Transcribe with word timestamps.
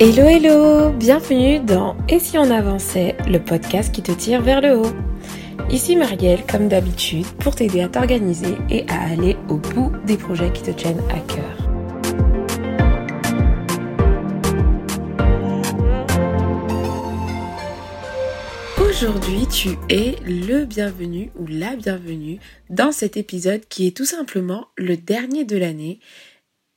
Hello 0.00 0.28
hello, 0.28 0.92
bienvenue 0.92 1.58
dans 1.58 1.96
Et 2.08 2.20
si 2.20 2.38
on 2.38 2.52
avançait, 2.52 3.16
le 3.26 3.40
podcast 3.40 3.92
qui 3.92 4.00
te 4.00 4.12
tire 4.12 4.40
vers 4.42 4.60
le 4.60 4.78
haut. 4.78 4.92
Ici 5.70 5.96
Marielle, 5.96 6.46
comme 6.48 6.68
d'habitude, 6.68 7.26
pour 7.40 7.56
t'aider 7.56 7.80
à 7.80 7.88
t'organiser 7.88 8.54
et 8.70 8.88
à 8.88 9.10
aller 9.10 9.36
au 9.48 9.56
bout 9.56 9.90
des 10.06 10.16
projets 10.16 10.52
qui 10.52 10.62
te 10.62 10.70
tiennent 10.70 11.02
à 11.10 11.18
cœur. 11.18 11.68
Aujourd'hui, 18.88 19.48
tu 19.50 19.70
es 19.88 20.14
le 20.24 20.64
bienvenu 20.64 21.32
ou 21.40 21.46
la 21.48 21.74
bienvenue 21.74 22.38
dans 22.70 22.92
cet 22.92 23.16
épisode 23.16 23.62
qui 23.68 23.88
est 23.88 23.96
tout 23.96 24.04
simplement 24.04 24.68
le 24.76 24.96
dernier 24.96 25.44
de 25.44 25.56
l'année 25.56 25.98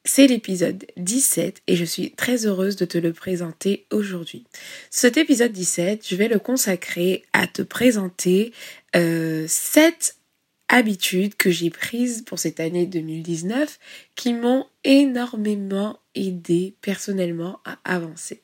c'est 0.03 0.27
l'épisode 0.27 0.85
17 0.97 1.61
et 1.67 1.75
je 1.75 1.85
suis 1.85 2.11
très 2.11 2.45
heureuse 2.45 2.75
de 2.75 2.85
te 2.85 2.97
le 2.97 3.13
présenter 3.13 3.85
aujourd'hui. 3.91 4.45
Cet 4.89 5.17
épisode 5.17 5.51
17, 5.51 6.07
je 6.07 6.15
vais 6.15 6.27
le 6.27 6.39
consacrer 6.39 7.23
à 7.33 7.47
te 7.47 7.61
présenter 7.61 8.51
euh, 8.95 9.45
7 9.47 10.15
habitudes 10.69 11.35
que 11.35 11.51
j'ai 11.51 11.69
prises 11.69 12.23
pour 12.23 12.39
cette 12.39 12.59
année 12.59 12.85
2019 12.85 13.77
qui 14.15 14.33
m'ont 14.33 14.65
énormément 14.83 15.99
aidé 16.15 16.75
personnellement 16.81 17.59
à 17.65 17.77
avancer. 17.83 18.41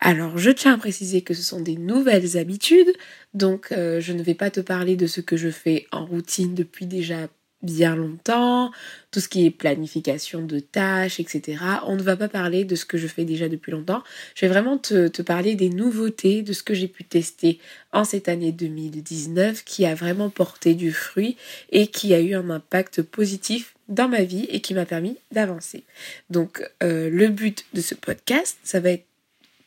Alors, 0.00 0.38
je 0.38 0.50
tiens 0.50 0.74
à 0.74 0.78
préciser 0.78 1.22
que 1.22 1.34
ce 1.34 1.42
sont 1.42 1.60
des 1.60 1.76
nouvelles 1.76 2.36
habitudes, 2.36 2.92
donc 3.34 3.72
euh, 3.72 4.00
je 4.00 4.12
ne 4.12 4.22
vais 4.22 4.34
pas 4.34 4.50
te 4.50 4.60
parler 4.60 4.96
de 4.96 5.06
ce 5.06 5.20
que 5.20 5.36
je 5.36 5.48
fais 5.48 5.86
en 5.92 6.04
routine 6.04 6.54
depuis 6.54 6.86
déjà 6.86 7.28
bien 7.66 7.94
longtemps, 7.94 8.70
tout 9.10 9.20
ce 9.20 9.28
qui 9.28 9.44
est 9.44 9.50
planification 9.50 10.42
de 10.42 10.58
tâches, 10.60 11.20
etc. 11.20 11.58
On 11.86 11.96
ne 11.96 12.02
va 12.02 12.16
pas 12.16 12.28
parler 12.28 12.64
de 12.64 12.74
ce 12.74 12.86
que 12.86 12.96
je 12.96 13.06
fais 13.06 13.24
déjà 13.24 13.48
depuis 13.48 13.72
longtemps. 13.72 14.02
Je 14.34 14.46
vais 14.46 14.48
vraiment 14.48 14.78
te, 14.78 15.22
parler 15.22 15.54
des 15.54 15.68
nouveautés, 15.68 16.42
de 16.42 16.52
ce 16.52 16.62
que 16.62 16.72
j'ai 16.72 16.88
pu 16.88 17.04
tester 17.04 17.58
en 17.92 18.04
cette 18.04 18.28
année 18.28 18.52
2019 18.52 19.64
qui 19.64 19.84
a 19.84 19.94
vraiment 19.94 20.30
porté 20.30 20.74
du 20.74 20.92
fruit 20.92 21.36
et 21.70 21.88
qui 21.88 22.14
a 22.14 22.20
eu 22.20 22.34
un 22.34 22.48
impact 22.48 23.02
positif 23.02 23.74
dans 23.88 24.08
ma 24.08 24.22
vie 24.22 24.46
et 24.50 24.60
qui 24.60 24.74
m'a 24.74 24.86
permis 24.86 25.16
d'avancer. 25.32 25.84
Donc 26.30 26.62
euh, 26.82 27.10
le 27.10 27.28
but 27.28 27.66
de 27.74 27.80
ce 27.80 27.94
podcast, 27.94 28.58
ça 28.64 28.80
va 28.80 28.90
être 28.90 29.06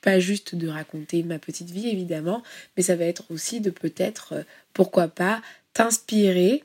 pas 0.01 0.19
juste 0.19 0.55
de 0.55 0.67
raconter 0.67 1.23
ma 1.23 1.39
petite 1.39 1.71
vie 1.71 1.89
évidemment, 1.89 2.41
mais 2.77 2.83
ça 2.83 2.95
va 2.95 3.05
être 3.05 3.23
aussi 3.29 3.59
de 3.61 3.69
peut-être, 3.69 4.33
euh, 4.33 4.43
pourquoi 4.73 5.07
pas, 5.07 5.41
t'inspirer 5.73 6.63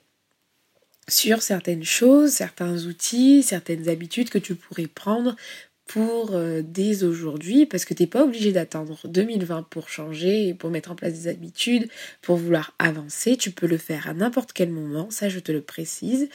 sur 1.09 1.43
certaines 1.43 1.85
choses, 1.85 2.31
certains 2.31 2.87
outils, 2.87 3.43
certaines 3.43 3.89
habitudes 3.89 4.31
que 4.31 4.39
tu 4.39 4.55
pourrais 4.55 4.87
prendre 4.87 5.37
pour 5.87 6.35
euh, 6.35 6.63
dès 6.65 7.05
aujourd'hui 7.05 7.67
parce 7.67 7.85
que 7.85 7.95
tu 7.95 8.03
n'es 8.03 8.07
pas 8.07 8.25
obligé 8.25 8.53
d'attendre 8.53 9.07
2020 9.07 9.65
pour 9.65 9.89
changer 9.89 10.49
et 10.49 10.55
pour 10.55 10.71
mettre 10.71 10.91
en 10.91 10.95
place 10.95 11.13
des 11.13 11.29
habitudes, 11.29 11.89
pour 12.23 12.37
vouloir 12.37 12.75
avancer. 12.79 13.37
Tu 13.37 13.51
peux 13.51 13.67
le 13.67 13.79
faire 13.79 14.09
à 14.09 14.15
n'importe 14.15 14.53
quel 14.53 14.71
moment, 14.71 15.11
ça 15.11 15.29
je 15.29 15.39
te 15.41 15.53
le 15.53 15.61
précise. 15.61 16.29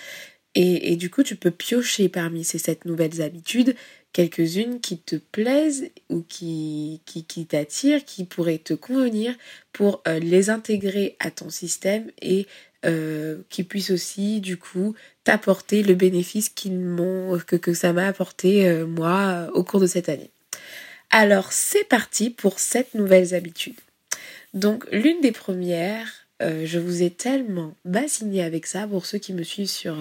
Et, 0.56 0.95
du 0.95 1.11
coup, 1.11 1.23
tu 1.23 1.36
peux 1.36 1.52
piocher 1.52 2.09
parmi 2.09 2.44
ces 2.44 2.58
sept 2.58 2.86
nouvelles 2.86 3.22
habitudes 3.22 3.76
quelques-unes 4.14 4.81
qui 4.81 4.98
te 4.98 5.16
plaisent 5.16 5.92
ou 6.09 6.22
qui, 6.28 7.02
qui, 7.06 7.23
qui 7.23 7.45
t'attirent, 7.45 8.04
qui 8.04 8.26
pourraient 8.26 8.58
te 8.58 8.73
convenir 8.73 9.36
pour 9.72 10.02
euh, 10.08 10.20
les 10.20 10.50
intégrer 10.50 11.16
à 11.20 11.30
ton 11.30 11.52
système 11.52 12.11
et 12.22 12.48
euh, 12.85 13.39
qui 13.49 13.66
puisse 13.66 13.91
aussi 13.91 14.39
du 14.39 14.55
coup 14.55 14.95
t'apporter 15.25 15.83
le 15.83 15.95
bénéfice 15.95 16.49
m'ont 16.69 17.38
que, 17.39 17.73
ça 17.73 17.91
m'a 17.91 18.08
apporté 18.08 18.69
euh, 18.69 18.86
moi 18.86 19.49
au 19.54 19.65
cours 19.65 19.81
de 19.81 19.86
cette 19.86 20.08
année. 20.08 20.31
Alors 21.09 21.52
c'est 21.52 21.83
parti 21.83 22.30
pour 22.30 22.58
cette 22.58 22.93
nouvelles 22.93 23.36
habitudes. 23.36 23.76
Donc 24.54 24.86
l'une 24.93 25.20
des 25.20 25.33
premières, 25.33 26.08
euh, 26.42 26.65
je 26.65 26.80
vous 26.80 27.04
ai 27.04 27.09
tellement 27.09 27.76
bassiné 27.83 28.42
avec 28.43 28.65
ça 28.65 28.87
pour 28.87 29.05
ceux 29.05 29.17
qui 29.17 29.33
me 29.33 29.43
suivent 29.43 29.67
sur, 29.67 29.98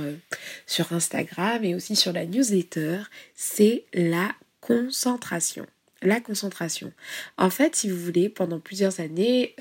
sur 0.64 0.92
Instagram 0.92 1.64
et 1.64 1.74
aussi 1.74 1.96
sur 1.96 2.12
la 2.12 2.26
newsletter, 2.26 2.98
c'est 3.34 3.86
la 3.92 4.30
concentration. 4.60 5.66
La 6.00 6.20
concentration. 6.20 6.92
En 7.38 7.50
fait, 7.50 7.74
si 7.74 7.90
vous 7.90 7.98
voulez, 7.98 8.28
pendant 8.28 8.60
plusieurs 8.60 9.00
années, 9.00 9.56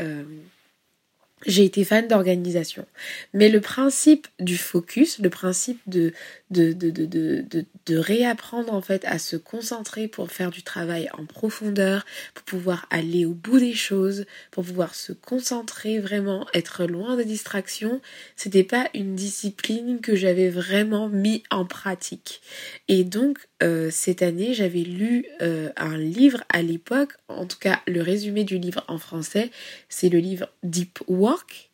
j'ai 1.46 1.66
été 1.66 1.84
fan 1.84 2.08
d'organisation. 2.08 2.86
Mais 3.34 3.50
le 3.50 3.62
principe 3.62 4.28
du 4.40 4.58
focus, 4.58 5.20
le 5.20 5.30
principe 5.30 5.80
de, 5.88 6.14
de, 6.50 6.72
de, 6.72 6.90
de, 6.92 7.46
de, 7.86 7.98
réapprendre 7.98 8.74
en 8.74 8.82
fait 8.82 9.04
à 9.06 9.20
se 9.20 9.36
concentrer 9.36 10.08
pour 10.08 10.32
faire 10.32 10.50
du 10.50 10.64
travail 10.64 11.10
en 11.18 11.26
profondeur, 11.26 12.06
pour 12.34 12.44
pouvoir 12.46 12.86
aller 12.90 13.26
au 13.26 13.34
bout 13.34 13.60
des 13.60 13.74
choses, 13.74 14.26
pour 14.52 14.64
pouvoir 14.64 14.96
se 14.96 15.12
concentrer 15.12 16.00
vraiment, 16.00 16.48
être 16.54 16.86
loin 16.86 17.18
des 17.18 17.26
distractions, 17.26 18.02
c'était 18.36 18.64
pas 18.64 18.90
une 18.94 19.16
discipline 19.16 20.00
que 20.00 20.16
j'avais 20.16 20.50
vraiment 20.50 21.10
mis 21.10 21.44
en 21.52 21.66
pratique. 21.66 22.42
Et 22.88 23.04
donc 23.04 23.40
euh, 23.62 23.90
cette 23.92 24.22
année, 24.22 24.54
j'avais 24.54 24.84
lu 24.84 25.26
euh, 25.42 25.70
un 25.76 25.98
livre 25.98 26.44
à 26.50 26.62
l'époque, 26.62 27.14
en 27.28 27.46
tout 27.46 27.60
cas 27.60 27.82
le 27.88 28.02
résumé 28.02 28.44
du 28.44 28.58
livre 28.58 28.86
en 28.88 28.98
français, 28.98 29.52
c'est 29.90 30.10
le 30.10 30.20
livre 30.20 30.50
Deep 30.64 31.00
Work, 31.08 31.67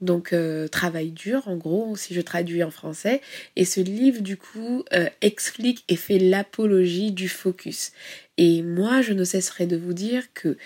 donc 0.00 0.32
euh, 0.32 0.68
travail 0.68 1.10
dur 1.10 1.48
en 1.48 1.56
gros, 1.56 1.96
si 1.96 2.14
je 2.14 2.20
traduis 2.20 2.62
en 2.62 2.70
français. 2.70 3.20
Et 3.56 3.64
ce 3.64 3.80
livre 3.80 4.22
du 4.22 4.36
coup 4.36 4.84
explique 5.20 5.84
et 5.88 5.96
fait 5.96 6.18
l'apologie 6.18 7.12
du 7.12 7.28
focus. 7.28 7.92
Et 8.36 8.62
moi, 8.62 9.02
je 9.02 9.12
ne 9.12 9.24
cesserai 9.24 9.66
de 9.66 9.76
vous 9.76 9.92
dire 9.92 10.32
que 10.32 10.56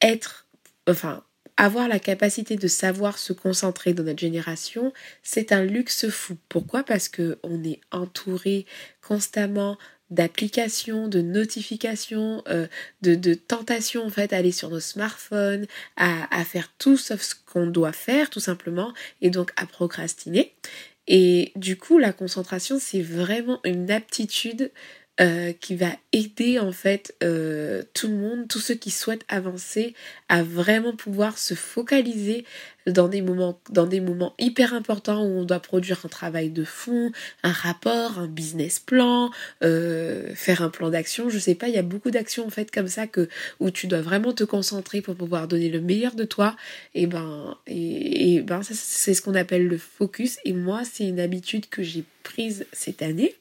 être, 0.00 0.46
enfin, 0.88 1.24
avoir 1.56 1.88
la 1.88 1.98
capacité 1.98 2.56
de 2.56 2.68
savoir 2.68 3.18
se 3.18 3.32
concentrer 3.32 3.94
dans 3.94 4.02
notre 4.02 4.18
génération, 4.18 4.92
c'est 5.22 5.52
un 5.52 5.64
luxe 5.64 6.08
fou. 6.08 6.36
Pourquoi? 6.48 6.82
Parce 6.82 7.08
que 7.08 7.38
on 7.42 7.62
est 7.62 7.80
entouré 7.92 8.66
constamment 9.06 9.78
d'applications, 10.14 11.08
de 11.08 11.20
notifications, 11.20 12.42
euh, 12.48 12.66
de, 13.02 13.34
tentations 13.34 14.06
en 14.06 14.10
fait 14.10 14.32
à 14.32 14.36
aller 14.38 14.52
sur 14.52 14.70
nos 14.70 14.80
smartphones, 14.80 15.66
à, 15.96 16.34
à 16.34 16.44
faire 16.44 16.70
tout 16.78 16.96
sauf 16.96 17.20
ce 17.20 17.34
qu'on 17.34 17.66
doit 17.66 17.92
faire 17.92 18.30
tout 18.30 18.40
simplement, 18.40 18.92
et 19.20 19.30
donc 19.30 19.52
à 19.56 19.66
procrastiner. 19.66 20.54
Et 21.06 21.52
du 21.56 21.76
coup, 21.76 21.98
la 21.98 22.12
concentration, 22.12 22.78
c'est 22.80 23.02
vraiment 23.02 23.60
une 23.64 23.90
aptitude 23.90 24.70
euh, 25.20 25.52
qui 25.52 25.76
va 25.76 25.90
aider 26.10 26.58
en 26.58 26.72
fait 26.72 27.14
euh, 27.22 27.84
tout 27.94 28.08
le 28.08 28.16
monde, 28.16 28.48
tous 28.48 28.58
ceux 28.58 28.74
qui 28.74 28.90
souhaitent 28.90 29.24
avancer, 29.28 29.94
à 30.28 30.42
vraiment 30.42 30.96
pouvoir 30.96 31.38
se 31.38 31.54
focaliser 31.54 32.44
dans 32.88 33.06
des 33.06 33.22
moments, 33.22 33.60
dans 33.70 33.86
des 33.86 34.00
moments 34.00 34.34
hyper 34.40 34.74
importants 34.74 35.22
où 35.22 35.38
on 35.38 35.44
doit 35.44 35.60
produire 35.60 36.00
un 36.04 36.08
travail 36.08 36.50
de 36.50 36.64
fond, 36.64 37.12
un 37.44 37.52
rapport, 37.52 38.18
un 38.18 38.26
business 38.26 38.80
plan, 38.80 39.30
euh, 39.62 40.34
faire 40.34 40.62
un 40.62 40.68
plan 40.68 40.90
d'action. 40.90 41.30
Je 41.30 41.38
sais 41.38 41.54
pas, 41.54 41.68
il 41.68 41.76
y 41.76 41.78
a 41.78 41.82
beaucoup 41.82 42.10
d'actions 42.10 42.44
en 42.44 42.50
fait 42.50 42.72
comme 42.72 42.88
ça 42.88 43.06
que 43.06 43.28
où 43.60 43.70
tu 43.70 43.86
dois 43.86 44.02
vraiment 44.02 44.32
te 44.32 44.42
concentrer 44.42 45.00
pour 45.00 45.14
pouvoir 45.14 45.46
donner 45.46 45.68
le 45.68 45.80
meilleur 45.80 46.16
de 46.16 46.24
toi. 46.24 46.56
Et 46.96 47.06
ben, 47.06 47.56
et, 47.68 48.34
et 48.34 48.42
ben 48.42 48.62
c'est 48.64 49.14
ce 49.14 49.22
qu'on 49.22 49.36
appelle 49.36 49.68
le 49.68 49.78
focus. 49.78 50.38
Et 50.44 50.52
moi 50.52 50.82
c'est 50.84 51.06
une 51.06 51.20
habitude 51.20 51.68
que 51.68 51.84
j'ai 51.84 52.02
prise 52.24 52.66
cette 52.72 53.00
année 53.00 53.36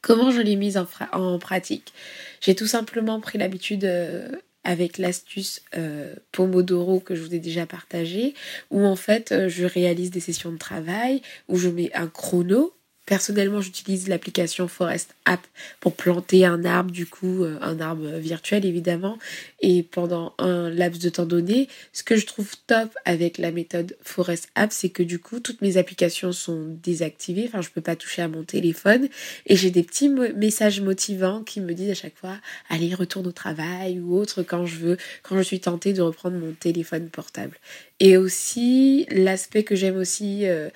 Comment 0.00 0.30
je 0.30 0.40
l'ai 0.40 0.56
mise 0.56 0.78
en, 0.78 1.38
pratique. 1.38 1.92
J'ai 2.40 2.54
tout 2.54 2.66
simplement 2.66 3.20
pris 3.20 3.38
l'habitude 3.38 3.84
euh, 3.84 4.30
avec 4.64 4.98
l'astuce 4.98 5.62
euh, 5.76 6.14
Pomodoro 6.32 7.00
que 7.00 7.14
je 7.14 7.22
vous 7.22 7.34
ai 7.34 7.40
déjà 7.40 7.66
partagé, 7.66 8.34
où 8.70 8.84
en 8.84 8.96
fait 8.96 9.32
euh, 9.32 9.48
je 9.48 9.64
réalise 9.64 10.10
des 10.10 10.20
sessions 10.20 10.52
de 10.52 10.58
travail, 10.58 11.22
où 11.48 11.56
je 11.56 11.68
mets 11.68 11.90
un 11.94 12.06
chrono 12.06 12.74
Personnellement, 13.08 13.62
j'utilise 13.62 14.06
l'application 14.06 14.68
Forest 14.68 15.14
App 15.24 15.40
pour 15.80 15.94
planter 15.94 16.44
un 16.44 16.66
arbre, 16.66 16.90
du 16.90 17.06
coup, 17.06 17.42
euh, 17.42 17.56
un 17.62 17.80
arbre 17.80 18.06
virtuel 18.18 18.66
évidemment, 18.66 19.16
et 19.62 19.82
pendant 19.82 20.34
un 20.36 20.68
laps 20.68 21.02
de 21.02 21.08
temps 21.08 21.24
donné. 21.24 21.68
Ce 21.94 22.02
que 22.02 22.16
je 22.16 22.26
trouve 22.26 22.50
top 22.66 22.90
avec 23.06 23.38
la 23.38 23.50
méthode 23.50 23.96
Forest 24.02 24.50
App, 24.56 24.72
c'est 24.72 24.90
que 24.90 25.02
du 25.02 25.18
coup, 25.18 25.40
toutes 25.40 25.62
mes 25.62 25.78
applications 25.78 26.32
sont 26.32 26.66
désactivées, 26.82 27.46
enfin, 27.48 27.62
je 27.62 27.70
peux 27.70 27.80
pas 27.80 27.96
toucher 27.96 28.20
à 28.20 28.28
mon 28.28 28.42
téléphone, 28.42 29.08
et 29.46 29.56
j'ai 29.56 29.70
des 29.70 29.84
petits 29.84 30.10
messages 30.10 30.82
motivants 30.82 31.42
qui 31.42 31.62
me 31.62 31.72
disent 31.72 31.92
à 31.92 31.94
chaque 31.94 32.16
fois, 32.18 32.36
allez, 32.68 32.94
retourne 32.94 33.26
au 33.26 33.32
travail 33.32 34.00
ou 34.00 34.18
autre 34.18 34.42
quand 34.42 34.66
je 34.66 34.76
veux, 34.76 34.96
quand 35.22 35.38
je 35.38 35.42
suis 35.42 35.60
tentée 35.60 35.94
de 35.94 36.02
reprendre 36.02 36.36
mon 36.36 36.52
téléphone 36.52 37.08
portable. 37.08 37.56
Et 38.00 38.16
aussi, 38.16 39.06
l'aspect 39.10 39.64
que 39.64 39.74
j'aime 39.74 39.96
aussi 39.96 40.46
euh, 40.46 40.68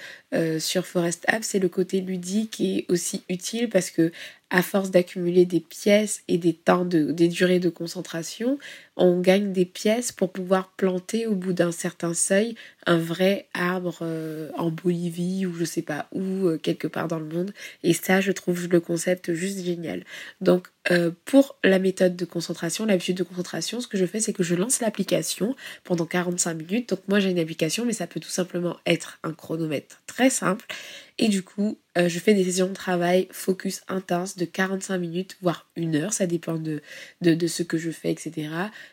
sur 0.59 0.87
Forest 0.87 1.25
App, 1.29 1.45
c'est 1.45 1.59
le 1.59 1.69
côté 1.69 2.01
ludique 2.01 2.61
est 2.61 2.87
aussi 2.89 3.23
utile 3.29 3.69
parce 3.69 3.91
que 3.91 4.13
à 4.53 4.63
force 4.63 4.91
d'accumuler 4.91 5.47
des 5.47 5.61
pièces 5.61 6.23
et 6.29 6.37
des 6.37 6.53
temps 6.53 6.85
de 6.85 7.11
des 7.11 7.29
durées 7.29 7.59
de 7.59 7.71
concentration, 7.71 8.59
on 8.97 9.21
gagne 9.21 9.53
des 9.53 9.65
pièces 9.65 10.13
pour 10.13 10.31
pouvoir 10.31 10.71
planter 10.77 11.27
au 11.27 11.35
bout 11.35 11.55
d'un 11.55 11.73
certain 11.73 12.13
seuil 12.13 12.55
un 12.87 12.99
vrai 12.99 13.49
arbre 13.55 14.01
euh, 14.03 14.51
en 14.59 14.71
Bolivie 14.71 15.47
ou 15.47 15.55
je 15.55 15.65
sais 15.65 15.83
pas 15.83 16.07
où 16.13 16.57
quelque 16.59 16.87
part 16.87 17.09
dans 17.09 17.19
le 17.19 17.25
monde. 17.25 17.55
Et 17.83 17.95
ça, 17.95 18.21
je 18.21 18.31
trouve 18.31 18.69
le 18.69 18.81
concept 18.81 19.33
juste 19.33 19.65
génial. 19.65 20.05
Donc 20.43 20.69
euh, 20.91 21.13
pour 21.25 21.57
la 21.65 21.79
méthode 21.79 22.17
de 22.17 22.25
concentration, 22.25 22.85
l'habitude 22.85 23.17
de 23.17 23.23
concentration, 23.23 23.81
ce 23.81 23.87
que 23.87 23.97
je 23.97 24.05
fais, 24.05 24.21
c'est 24.21 24.33
que 24.33 24.43
je 24.43 24.55
lance 24.55 24.81
l'application 24.81 25.55
pendant 25.85 26.05
45 26.07 26.55
minutes. 26.55 26.89
Donc 26.91 27.01
moi 27.09 27.21
j'ai 27.21 27.31
une 27.31 27.39
application, 27.39 27.87
mais 27.87 27.93
ça 27.93 28.07
peut 28.07 28.21
tout 28.21 28.29
simplement 28.29 28.77
être 28.85 29.19
un 29.23 29.33
chronomètre 29.33 30.03
très 30.07 30.29
simple. 30.29 30.67
Et 31.19 31.29
du 31.29 31.43
coup, 31.43 31.79
euh, 31.99 32.09
je 32.09 32.19
fais 32.19 32.33
des 32.33 32.45
sessions 32.45 32.69
de 32.69 32.73
travail 32.73 33.29
focus 33.31 33.83
intense 33.87 34.37
de 34.37 34.47
45 34.47 34.97
minutes, 34.97 35.37
voire 35.43 35.69
une 35.77 35.95
heure, 35.95 36.13
ça 36.13 36.27
dépend 36.27 36.55
de, 36.55 36.81
ce 37.23 37.63
que 37.63 37.77
je 37.77 37.91
fais, 37.91 38.11
etc. 38.11 38.49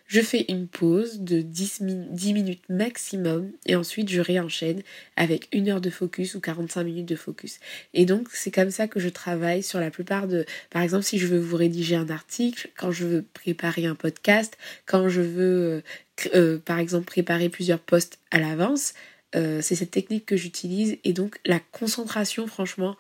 Je 0.06 0.20
fais 0.20 0.46
une 0.50 0.68
pause 0.68 1.20
de 1.22 1.42
10, 1.42 1.82
10 1.82 2.34
minutes 2.34 2.64
maximum 2.68 3.52
et 3.66 3.76
ensuite 3.76 4.10
je 4.10 4.20
réenchaîne 4.20 4.82
avec 5.16 5.48
une 5.54 5.70
heure 5.70 5.82
de 5.82 5.90
focus 5.90 6.36
ou 6.36 6.42
45 6.42 6.84
minutes 6.84 7.08
de 7.08 7.16
focus. 7.16 7.60
Et 7.94 8.06
donc 8.06 8.28
c'est 8.34 8.52
comme 8.52 8.72
ça 8.72 8.88
que 8.88 9.00
je 9.00 9.10
travaille 9.10 9.64
sur 9.64 9.80
la 9.80 9.92
plupart 9.92 10.28
de... 10.28 10.46
Par 10.70 10.82
exemple, 10.82 11.04
si 11.04 11.20
je 11.20 11.28
veux 11.28 11.40
vous 11.40 11.56
rédiger 11.56 11.96
un 11.96 12.10
article, 12.10 12.70
quand 12.78 12.92
je 12.92 13.06
veux 13.06 13.22
préparer 13.34 13.86
un 13.86 13.96
podcast, 13.96 14.58
quand 14.86 15.08
je 15.08 15.22
veux, 15.22 15.84
euh, 16.26 16.30
euh, 16.36 16.58
par 16.60 16.80
exemple, 16.80 17.06
préparer 17.06 17.48
plusieurs 17.48 17.80
posts 17.80 18.20
à 18.32 18.40
l'avance, 18.40 18.94
euh, 19.36 19.62
c'est 19.62 19.76
cette 19.76 19.92
technique 19.92 20.26
que 20.26 20.38
j'utilise 20.38 20.98
et 21.04 21.14
donc 21.14 21.40
la 21.46 21.60
concentration 21.60 22.48
franchement 22.48 22.96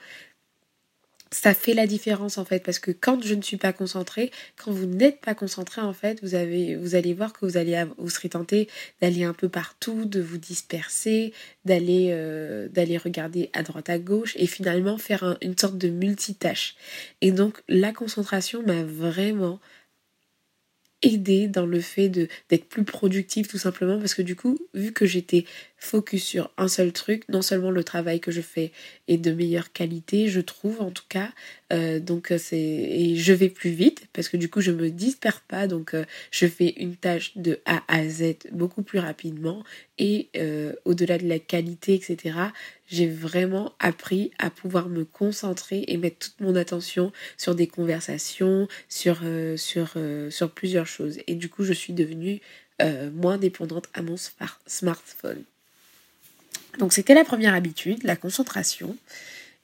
ça 1.31 1.53
fait 1.53 1.73
la 1.73 1.85
différence 1.85 2.37
en 2.37 2.45
fait 2.45 2.63
parce 2.63 2.79
que 2.79 2.91
quand 2.91 3.23
je 3.23 3.35
ne 3.35 3.41
suis 3.41 3.57
pas 3.57 3.73
concentrée, 3.73 4.31
quand 4.57 4.71
vous 4.71 4.85
n'êtes 4.85 5.21
pas 5.21 5.35
concentré 5.35 5.81
en 5.81 5.93
fait, 5.93 6.19
vous 6.23 6.35
allez 6.35 7.13
voir 7.13 7.33
que 7.33 7.45
vous 7.45 7.57
allez 7.57 7.85
vous 7.97 8.09
serez 8.09 8.29
tenté 8.29 8.67
d'aller 9.01 9.23
un 9.23 9.33
peu 9.33 9.49
partout, 9.49 10.05
de 10.05 10.21
vous 10.21 10.37
disperser, 10.37 11.33
d'aller 11.65 12.09
euh, 12.11 12.67
d'aller 12.69 12.97
regarder 12.97 13.49
à 13.53 13.63
droite 13.63 13.89
à 13.89 13.99
gauche 13.99 14.35
et 14.37 14.47
finalement 14.47 14.97
faire 14.97 15.37
une 15.41 15.57
sorte 15.57 15.77
de 15.77 15.89
multitâche. 15.89 16.75
Et 17.21 17.31
donc 17.31 17.61
la 17.67 17.91
concentration 17.91 18.63
m'a 18.63 18.83
vraiment 18.83 19.59
aider 21.01 21.47
dans 21.47 21.65
le 21.65 21.79
fait 21.79 22.09
d'être 22.09 22.65
plus 22.65 22.83
productive 22.83 23.47
tout 23.47 23.57
simplement 23.57 23.99
parce 23.99 24.13
que 24.13 24.21
du 24.21 24.35
coup 24.35 24.57
vu 24.73 24.91
que 24.91 25.05
j'étais 25.05 25.45
focus 25.79 26.23
sur 26.23 26.51
un 26.57 26.67
seul 26.67 26.91
truc 26.91 27.23
non 27.29 27.41
seulement 27.41 27.71
le 27.71 27.83
travail 27.83 28.19
que 28.19 28.31
je 28.31 28.41
fais 28.41 28.71
est 29.07 29.17
de 29.17 29.31
meilleure 29.31 29.71
qualité 29.71 30.27
je 30.27 30.41
trouve 30.41 30.81
en 30.81 30.91
tout 30.91 31.03
cas 31.09 31.29
euh, 31.71 31.99
donc 31.99 32.33
c'est 32.37 32.57
et 32.57 33.15
je 33.15 33.33
vais 33.33 33.49
plus 33.49 33.71
vite 33.71 34.07
parce 34.13 34.29
que 34.29 34.37
du 34.37 34.49
coup 34.49 34.61
je 34.61 34.71
me 34.71 34.89
disperse 34.89 35.41
pas 35.47 35.67
donc 35.67 35.93
euh, 35.93 36.05
je 36.31 36.47
fais 36.47 36.73
une 36.77 36.95
tâche 36.95 37.37
de 37.37 37.59
A 37.65 37.81
à 37.87 38.07
Z 38.07 38.35
beaucoup 38.51 38.83
plus 38.83 38.99
rapidement 38.99 39.63
et 39.97 40.29
euh, 40.35 40.73
au-delà 40.85 41.17
de 41.17 41.27
la 41.27 41.39
qualité 41.39 41.93
etc 41.93 42.51
j'ai 42.89 43.07
vraiment 43.07 43.73
appris 43.79 44.31
à 44.39 44.49
pouvoir 44.49 44.89
me 44.89 45.05
concentrer 45.05 45.85
et 45.87 45.97
mettre 45.97 46.17
toute 46.29 46.41
mon 46.41 46.55
attention 46.55 47.11
sur 47.37 47.55
des 47.55 47.67
conversations, 47.67 48.67
sur, 48.89 49.21
euh, 49.23 49.57
sur, 49.57 49.93
euh, 49.95 50.29
sur 50.31 50.51
plusieurs 50.51 50.87
choses. 50.87 51.19
Et 51.27 51.35
du 51.35 51.49
coup, 51.49 51.63
je 51.63 51.73
suis 51.73 51.93
devenue 51.93 52.41
euh, 52.81 53.11
moins 53.11 53.37
dépendante 53.37 53.87
à 53.93 54.01
mon 54.01 54.15
smartphone. 54.65 55.43
Donc 56.77 56.93
c'était 56.93 57.13
la 57.13 57.25
première 57.25 57.53
habitude, 57.53 58.03
la 58.03 58.15
concentration. 58.15 58.95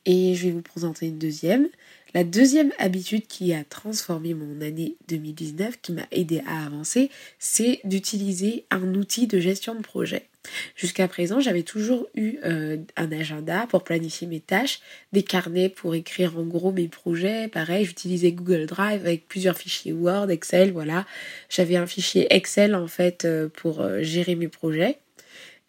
Et 0.06 0.36
je 0.36 0.48
vais 0.48 0.52
vous 0.52 0.62
présenter 0.62 1.08
une 1.08 1.18
deuxième. 1.18 1.68
La 2.14 2.24
deuxième 2.24 2.72
habitude 2.78 3.28
qui 3.28 3.54
a 3.54 3.64
transformé 3.64 4.34
mon 4.34 4.62
année 4.62 4.96
2019, 5.10 5.82
qui 5.82 5.92
m'a 5.92 6.08
aidé 6.12 6.42
à 6.48 6.66
avancer, 6.66 7.10
c'est 7.40 7.82
d'utiliser 7.84 8.66
un 8.72 8.94
outil 8.96 9.28
de 9.28 9.40
gestion 9.40 9.76
de 9.76 9.82
projet. 9.82 10.28
Jusqu'à 10.76 11.08
présent, 11.08 11.40
j'avais 11.40 11.64
toujours 11.64 12.08
eu 12.16 12.38
euh, 12.46 12.78
un 12.96 13.12
agenda 13.12 13.68
pour 13.68 13.84
planifier 13.84 14.28
mes 14.28 14.40
tâches, 14.40 14.80
des 15.12 15.24
carnets 15.24 15.70
pour 15.70 15.96
écrire 15.96 16.38
en 16.38 16.44
gros 16.44 16.72
mes 16.72 16.88
projets. 16.88 17.48
Pareil, 17.48 17.84
j'utilisais 17.84 18.32
Google 18.32 18.66
Drive 18.66 19.02
avec 19.02 19.28
plusieurs 19.28 19.58
fichiers 19.58 19.92
Word, 19.92 20.30
Excel, 20.30 20.72
voilà. 20.72 21.06
J'avais 21.50 21.76
un 21.76 21.88
fichier 21.88 22.34
Excel 22.34 22.76
en 22.76 22.88
fait 22.88 23.26
euh, 23.26 23.50
pour 23.50 23.82
euh, 23.82 24.02
gérer 24.04 24.36
mes 24.36 24.48
projets. 24.48 25.00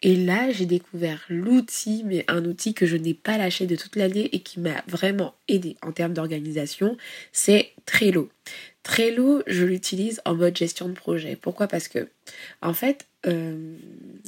Et 0.03 0.15
là, 0.15 0.51
j'ai 0.51 0.67
découvert 0.67 1.25
l'outil, 1.27 2.03
mais 2.05 2.23
un 2.27 2.45
outil 2.45 2.73
que 2.75 2.85
je 2.85 2.95
n'ai 2.97 3.15
pas 3.15 3.37
lâché 3.37 3.65
de 3.65 3.75
toute 3.75 3.95
l'année 3.95 4.29
et 4.31 4.41
qui 4.41 4.59
m'a 4.59 4.83
vraiment 4.87 5.33
aidé 5.47 5.75
en 5.81 5.91
termes 5.91 6.13
d'organisation, 6.13 6.97
c'est 7.31 7.71
Trello. 7.85 8.29
Trello, 8.83 9.41
je 9.47 9.65
l'utilise 9.65 10.21
en 10.25 10.35
mode 10.35 10.55
gestion 10.55 10.87
de 10.87 10.93
projet. 10.93 11.35
Pourquoi? 11.35 11.67
Parce 11.67 11.87
que, 11.87 12.09
en 12.61 12.73
fait, 12.73 13.07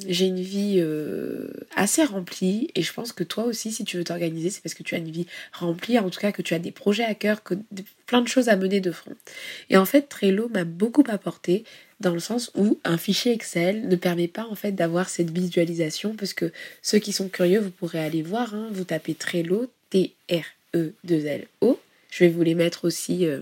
j'ai 0.07 0.25
une 0.25 0.41
vie 0.41 0.75
euh, 0.77 1.47
assez 1.75 2.03
remplie 2.03 2.69
et 2.75 2.81
je 2.81 2.93
pense 2.93 3.11
que 3.11 3.23
toi 3.23 3.43
aussi, 3.45 3.71
si 3.71 3.83
tu 3.83 3.97
veux 3.97 4.03
t'organiser, 4.03 4.49
c'est 4.49 4.61
parce 4.61 4.73
que 4.73 4.83
tu 4.83 4.95
as 4.95 4.97
une 4.97 5.11
vie 5.11 5.27
remplie, 5.53 5.99
en 5.99 6.09
tout 6.09 6.19
cas 6.19 6.31
que 6.31 6.41
tu 6.41 6.53
as 6.53 6.59
des 6.59 6.71
projets 6.71 7.03
à 7.03 7.15
cœur, 7.15 7.43
que 7.43 7.55
plein 8.05 8.21
de 8.21 8.27
choses 8.27 8.49
à 8.49 8.55
mener 8.55 8.79
de 8.81 8.91
front. 8.91 9.15
Et 9.69 9.77
en 9.77 9.85
fait, 9.85 10.09
Trello 10.09 10.49
m'a 10.49 10.63
beaucoup 10.63 11.03
apporté 11.07 11.63
dans 11.99 12.13
le 12.13 12.19
sens 12.19 12.51
où 12.55 12.79
un 12.85 12.97
fichier 12.97 13.33
Excel 13.33 13.87
ne 13.87 13.95
permet 13.95 14.27
pas 14.27 14.45
en 14.45 14.55
fait 14.55 14.71
d'avoir 14.71 15.09
cette 15.09 15.31
visualisation 15.31 16.15
parce 16.15 16.33
que 16.33 16.51
ceux 16.81 16.99
qui 16.99 17.11
sont 17.11 17.27
curieux, 17.27 17.59
vous 17.59 17.71
pourrez 17.71 17.99
aller 17.99 18.21
voir, 18.21 18.55
hein, 18.55 18.69
vous 18.71 18.85
tapez 18.85 19.15
Trello, 19.15 19.69
T-R-E-2-L-O. 19.89 21.79
Je 22.09 22.23
vais 22.23 22.29
vous 22.29 22.41
les 22.41 22.55
mettre 22.55 22.85
aussi 22.85 23.25
euh, 23.25 23.41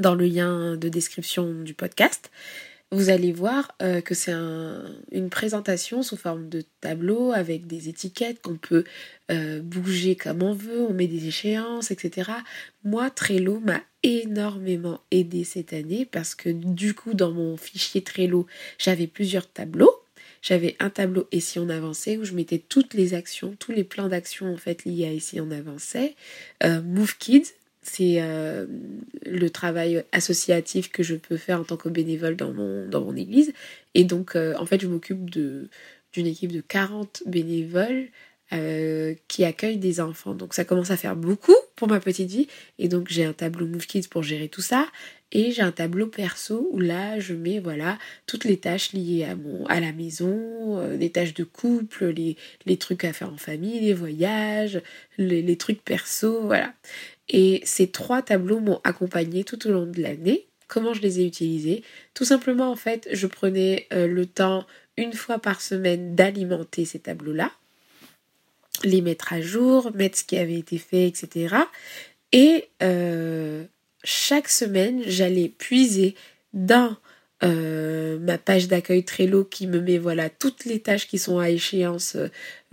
dans 0.00 0.14
le 0.14 0.26
lien 0.26 0.76
de 0.76 0.88
description 0.88 1.52
du 1.62 1.74
podcast 1.74 2.30
vous 2.92 3.08
allez 3.08 3.32
voir 3.32 3.74
euh, 3.80 4.02
que 4.02 4.14
c'est 4.14 4.32
une 4.32 5.30
présentation 5.30 6.02
sous 6.02 6.18
forme 6.18 6.50
de 6.50 6.62
tableau 6.82 7.32
avec 7.32 7.66
des 7.66 7.88
étiquettes 7.88 8.42
qu'on 8.42 8.58
peut 8.58 8.84
euh, 9.30 9.60
bouger 9.62 10.14
comme 10.14 10.42
on 10.42 10.52
veut, 10.52 10.82
on 10.82 10.92
met 10.92 11.06
des 11.06 11.26
échéances, 11.26 11.90
etc. 11.90 12.30
Moi, 12.84 13.08
Trello 13.08 13.60
m'a 13.60 13.80
énormément 14.02 15.00
aidé 15.10 15.42
cette 15.42 15.72
année 15.72 16.04
parce 16.04 16.34
que 16.34 16.50
du 16.50 16.92
coup, 16.92 17.14
dans 17.14 17.32
mon 17.32 17.56
fichier 17.56 18.02
Trello, 18.02 18.46
j'avais 18.78 19.06
plusieurs 19.06 19.50
tableaux. 19.50 19.94
J'avais 20.42 20.76
un 20.80 20.90
tableau 20.90 21.28
et 21.30 21.40
si 21.40 21.60
on 21.60 21.68
avançait 21.68 22.18
où 22.18 22.24
je 22.24 22.34
mettais 22.34 22.58
toutes 22.58 22.94
les 22.94 23.14
actions, 23.14 23.54
tous 23.58 23.70
les 23.70 23.84
plans 23.84 24.08
d'action 24.08 24.52
en 24.52 24.56
fait 24.56 24.84
liés 24.84 25.06
à 25.06 25.12
ici 25.12 25.40
on 25.40 25.52
avançait. 25.52 26.16
Euh, 26.64 26.82
Move 26.82 27.16
Kids, 27.16 27.52
c'est 27.82 28.22
euh, 28.22 28.66
le 29.26 29.50
travail 29.50 30.04
associatif 30.12 30.90
que 30.90 31.02
je 31.02 31.16
peux 31.16 31.36
faire 31.36 31.60
en 31.60 31.64
tant 31.64 31.76
que 31.76 31.88
bénévole 31.88 32.36
dans 32.36 32.52
mon, 32.52 32.88
dans 32.88 33.00
mon 33.04 33.16
église. 33.16 33.52
Et 33.94 34.04
donc, 34.04 34.36
euh, 34.36 34.54
en 34.56 34.66
fait, 34.66 34.80
je 34.80 34.86
m'occupe 34.86 35.28
d'une 35.28 35.68
équipe 36.14 36.52
de 36.52 36.60
40 36.60 37.24
bénévoles 37.26 38.06
euh, 38.52 39.14
qui 39.26 39.44
accueillent 39.44 39.78
des 39.78 40.00
enfants. 40.00 40.34
Donc, 40.34 40.54
ça 40.54 40.64
commence 40.64 40.92
à 40.92 40.96
faire 40.96 41.16
beaucoup 41.16 41.56
pour 41.74 41.88
ma 41.88 41.98
petite 41.98 42.30
vie. 42.30 42.46
Et 42.78 42.86
donc, 42.86 43.08
j'ai 43.10 43.24
un 43.24 43.32
tableau 43.32 43.66
Move 43.66 43.86
Kids 43.86 44.06
pour 44.08 44.22
gérer 44.22 44.48
tout 44.48 44.60
ça. 44.60 44.86
Et 45.32 45.50
j'ai 45.50 45.62
un 45.62 45.72
tableau 45.72 46.06
perso 46.06 46.68
où 46.72 46.78
là, 46.78 47.18
je 47.18 47.32
mets 47.32 47.58
voilà 47.58 47.98
toutes 48.26 48.44
les 48.44 48.58
tâches 48.58 48.92
liées 48.92 49.24
à, 49.24 49.34
mon, 49.34 49.64
à 49.64 49.80
la 49.80 49.90
maison, 49.90 50.86
les 50.98 51.08
tâches 51.08 51.32
de 51.32 51.44
couple, 51.44 52.08
les, 52.08 52.36
les 52.66 52.76
trucs 52.76 53.02
à 53.04 53.14
faire 53.14 53.32
en 53.32 53.38
famille, 53.38 53.80
les 53.80 53.94
voyages, 53.94 54.82
les, 55.16 55.40
les 55.40 55.56
trucs 55.56 55.82
perso, 55.82 56.42
voilà. 56.44 56.74
Et 57.32 57.62
ces 57.64 57.88
trois 57.88 58.22
tableaux 58.22 58.60
m'ont 58.60 58.80
accompagné 58.84 59.42
tout 59.42 59.66
au 59.66 59.72
long 59.72 59.86
de 59.86 60.00
l'année. 60.00 60.46
Comment 60.68 60.92
je 60.92 61.00
les 61.00 61.20
ai 61.20 61.26
utilisés? 61.26 61.82
Tout 62.14 62.26
simplement, 62.26 62.70
en 62.70 62.76
fait, 62.76 63.08
je 63.10 63.26
prenais 63.26 63.86
euh, 63.92 64.06
le 64.06 64.26
temps 64.26 64.66
une 64.98 65.14
fois 65.14 65.38
par 65.38 65.62
semaine 65.62 66.14
d'alimenter 66.14 66.84
ces 66.84 66.98
tableaux-là, 66.98 67.50
les 68.84 69.00
mettre 69.00 69.32
à 69.32 69.40
jour, 69.40 69.90
mettre 69.94 70.18
ce 70.18 70.24
qui 70.24 70.36
avait 70.36 70.58
été 70.58 70.76
fait, 70.76 71.08
etc. 71.08 71.56
Et 72.32 72.68
euh, 72.82 73.64
chaque 74.04 74.48
semaine, 74.48 75.02
j'allais 75.06 75.48
puiser 75.48 76.14
dans 76.52 76.96
euh, 77.44 78.18
ma 78.18 78.36
page 78.36 78.68
d'accueil 78.68 79.04
Trello 79.04 79.44
qui 79.44 79.66
me 79.66 79.80
met 79.80 79.98
voilà 79.98 80.28
toutes 80.28 80.66
les 80.66 80.80
tâches 80.80 81.08
qui 81.08 81.18
sont 81.18 81.38
à 81.38 81.48
échéance 81.48 82.16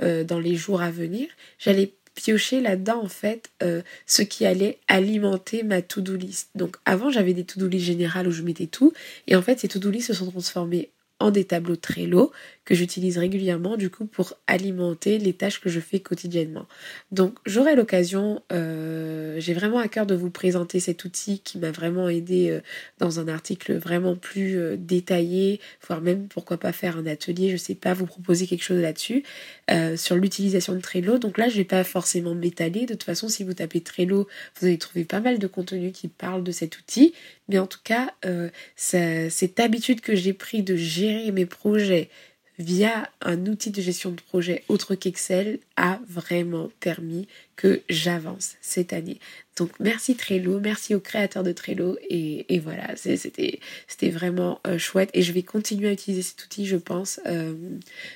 dans 0.02 0.40
les 0.40 0.56
jours 0.56 0.82
à 0.82 0.92
venir. 0.92 1.28
J'allais 1.58 1.94
piocher 2.20 2.60
là-dedans 2.60 3.02
en 3.02 3.08
fait 3.08 3.50
euh, 3.64 3.82
ce 4.06 4.22
qui 4.22 4.46
allait 4.46 4.78
alimenter 4.90 5.64
ma 5.64 5.82
to-do 5.82 6.16
list. 6.16 6.50
Donc 6.54 6.76
avant 6.84 7.10
j'avais 7.10 7.34
des 7.34 7.46
to-do 7.46 7.68
list 7.68 7.86
générales 7.86 8.28
où 8.28 8.32
je 8.32 8.42
mettais 8.42 8.68
tout 8.68 8.92
et 9.28 9.38
en 9.38 9.42
fait 9.42 9.60
ces 9.60 9.70
to-do 9.70 9.90
list 9.90 10.08
se 10.08 10.14
sont 10.14 10.30
transformés 10.30 10.90
en 11.20 11.32
des 11.32 11.44
tableaux 11.44 11.76
Trello 11.76 12.32
que 12.70 12.76
j'utilise 12.76 13.18
régulièrement 13.18 13.78
du 13.78 13.90
coup 13.90 14.06
pour 14.06 14.36
alimenter 14.46 15.18
les 15.18 15.34
tâches 15.34 15.60
que 15.60 15.70
je 15.70 15.80
fais 15.80 16.00
quotidiennement. 16.00 16.68
Donc 17.12 17.40
j'aurai 17.48 17.76
l'occasion, 17.76 18.44
euh, 18.52 19.40
j'ai 19.40 19.56
vraiment 19.56 19.80
à 19.80 19.88
cœur 19.88 20.06
de 20.06 20.14
vous 20.14 20.30
présenter 20.30 20.80
cet 20.80 21.04
outil 21.04 21.40
qui 21.40 21.58
m'a 21.58 21.72
vraiment 21.72 22.10
aidé 22.10 22.52
euh, 22.52 22.62
dans 23.00 23.20
un 23.20 23.28
article 23.28 23.76
vraiment 23.76 24.16
plus 24.16 24.60
euh, 24.60 24.78
détaillé, 24.78 25.60
voire 25.88 26.00
même 26.00 26.28
pourquoi 26.28 26.58
pas 26.58 26.72
faire 26.72 26.98
un 26.98 27.08
atelier, 27.08 27.50
je 27.50 27.58
sais 27.58 27.74
pas, 27.74 27.96
vous 27.96 28.06
proposer 28.06 28.46
quelque 28.46 28.64
chose 28.64 28.82
là-dessus 28.82 29.24
sur 29.96 30.16
l'utilisation 30.16 30.74
de 30.74 30.80
Trello. 30.80 31.18
Donc 31.18 31.38
là 31.38 31.50
je 31.50 31.56
vais 31.56 31.64
pas 31.64 31.84
forcément 31.84 32.36
m'étaler, 32.36 32.82
de 32.82 32.94
toute 32.94 33.04
façon 33.04 33.30
si 33.30 33.44
vous 33.44 33.54
tapez 33.54 33.82
Trello, 33.82 34.28
vous 34.60 34.68
allez 34.68 34.78
trouver 34.78 35.06
pas 35.06 35.20
mal 35.20 35.40
de 35.40 35.48
contenu 35.48 35.92
qui 35.92 36.08
parle 36.08 36.44
de 36.44 36.52
cet 36.52 36.78
outil, 36.80 37.14
mais 37.50 37.60
en 37.60 37.68
tout 37.68 37.80
cas 37.84 38.14
cette 38.76 39.60
habitude 39.60 40.02
que 40.02 40.16
j'ai 40.16 40.34
pris 40.34 40.64
de 40.64 40.76
gérer 40.76 41.32
mes 41.32 41.46
projets 41.46 42.10
via 42.60 43.10
un 43.22 43.46
outil 43.48 43.72
de 43.72 43.82
gestion 43.82 44.12
de 44.12 44.22
projet 44.22 44.64
autre 44.68 44.94
qu'Excel 44.94 45.60
a 45.78 46.00
vraiment 46.08 46.70
permis 46.82 47.28
que 47.56 47.82
j'avance 47.90 48.56
cette 48.62 48.92
année. 48.92 49.20
Donc 49.56 49.72
merci 49.80 50.16
Trello, 50.16 50.60
merci 50.60 50.94
aux 50.94 51.00
créateurs 51.00 51.44
de 51.44 51.54
Trello 51.54 51.98
et, 52.10 52.60
voilà, 52.60 52.96
c'était 52.98 54.10
vraiment 54.10 54.60
euh, 54.68 54.78
chouette 54.78 55.10
et 55.14 55.22
je 55.22 55.32
vais 55.32 55.42
continuer 55.42 55.88
à 55.88 55.94
utiliser 55.94 56.22
cet 56.22 56.44
outil 56.44 56.66
je 56.66 56.76
pense 56.76 57.22
euh, 57.26 57.56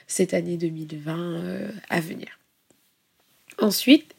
cette 0.07 0.33
année 0.33 0.57
2020 0.57 1.17
euh, 1.17 1.71
à 1.89 2.01
venir. 2.01 2.27
Ensuite, 3.59 4.13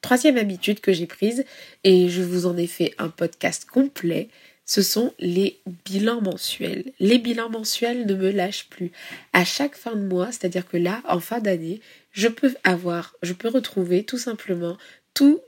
troisième 0.00 0.36
habitude 0.36 0.80
que 0.80 0.92
j'ai 0.92 1.06
prise 1.06 1.44
et 1.84 2.08
je 2.08 2.22
vous 2.22 2.46
en 2.46 2.56
ai 2.56 2.66
fait 2.66 2.94
un 2.98 3.08
podcast 3.08 3.64
complet, 3.64 4.28
ce 4.70 4.82
sont 4.82 5.12
les 5.18 5.58
bilans 5.84 6.20
mensuels. 6.20 6.92
Les 7.00 7.18
bilans 7.18 7.50
mensuels 7.50 8.06
ne 8.06 8.14
me 8.14 8.30
lâchent 8.30 8.68
plus. 8.68 8.92
À 9.32 9.44
chaque 9.44 9.74
fin 9.74 9.96
de 9.96 10.04
mois, 10.06 10.28
c'est-à-dire 10.28 10.68
que 10.68 10.76
là, 10.76 11.02
en 11.08 11.18
fin 11.18 11.40
d'année, 11.40 11.80
je 12.12 12.28
peux 12.28 12.54
avoir, 12.62 13.16
je 13.22 13.32
peux 13.32 13.48
retrouver 13.48 14.04
tout 14.04 14.18
simplement 14.18 14.76
tout, 15.12 15.40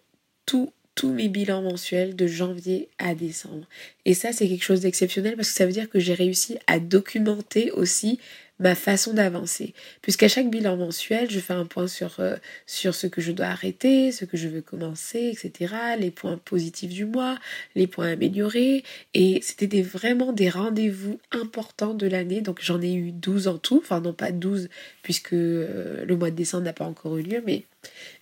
tout, 0.45 0.73
tous 0.97 1.13
mes 1.13 1.29
bilans 1.29 1.63
mensuels 1.63 2.17
de 2.17 2.27
janvier 2.27 2.89
à 2.99 3.15
décembre. 3.15 3.67
Et 4.05 4.15
ça, 4.15 4.33
c'est 4.33 4.49
quelque 4.49 4.65
chose 4.65 4.81
d'exceptionnel 4.81 5.37
parce 5.37 5.51
que 5.51 5.55
ça 5.55 5.67
veut 5.67 5.73
dire 5.73 5.89
que 5.89 6.01
j'ai 6.01 6.15
réussi 6.15 6.59
à 6.67 6.79
documenter 6.79 7.71
aussi 7.73 8.19
ma 8.63 8.75
façon 8.75 9.13
d'avancer. 9.13 9.75
Puisqu'à 10.03 10.29
chaque 10.29 10.49
bilan 10.49 10.77
mensuel, 10.77 11.29
je 11.31 11.41
fais 11.41 11.53
un 11.53 11.67
point 11.67 11.89
sur, 11.89 12.21
euh, 12.21 12.37
sur 12.67 12.95
ce 12.95 13.09
que 13.09 13.21
je 13.21 13.33
dois 13.33 13.47
arrêter, 13.47 14.13
ce 14.13 14.25
que 14.25 14.37
je 14.37 14.47
veux 14.47 14.63
commencer, 14.63 15.33
etc. 15.33 15.75
Les 15.99 16.11
points 16.13 16.39
positifs 16.39 16.93
du 16.93 17.05
mois, 17.05 17.39
les 17.75 17.89
points 17.89 18.13
améliorés. 18.13 18.85
Et 19.15 19.41
c'était 19.43 19.67
des, 19.67 19.83
vraiment 19.83 20.33
des 20.33 20.49
rendez-vous 20.49 21.19
importants 21.33 21.95
de 21.95 22.07
l'année. 22.07 22.41
Donc 22.41 22.61
j'en 22.63 22.81
ai 22.81 22.93
eu 22.93 23.11
12 23.11 23.49
en 23.49 23.59
tout. 23.59 23.81
Enfin 23.83 24.01
non 24.01 24.13
pas 24.13 24.31
12 24.31 24.69
puisque 25.03 25.33
euh, 25.33 26.05
le 26.05 26.17
mois 26.17 26.31
de 26.31 26.37
décembre 26.37 26.65
n'a 26.65 26.73
pas 26.73 26.85
encore 26.87 27.17
eu 27.17 27.23
lieu. 27.23 27.43
Mais 27.45 27.65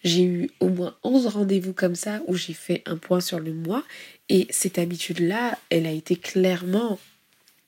j'ai 0.04 0.22
eu 0.24 0.50
au 0.60 0.68
moins 0.68 0.96
11 1.04 1.26
rendez-vous 1.26 1.74
comme 1.74 1.94
ça 1.94 2.22
où 2.26 2.34
j'ai 2.34 2.54
fait 2.54 2.82
un 2.86 2.96
point 2.96 3.20
sur 3.20 3.40
le 3.40 3.52
mois. 3.52 3.84
Et 4.30 4.46
cette 4.50 4.78
habitude-là, 4.78 5.58
elle 5.68 5.86
a 5.86 5.90
été 5.90 6.16
clairement 6.16 6.98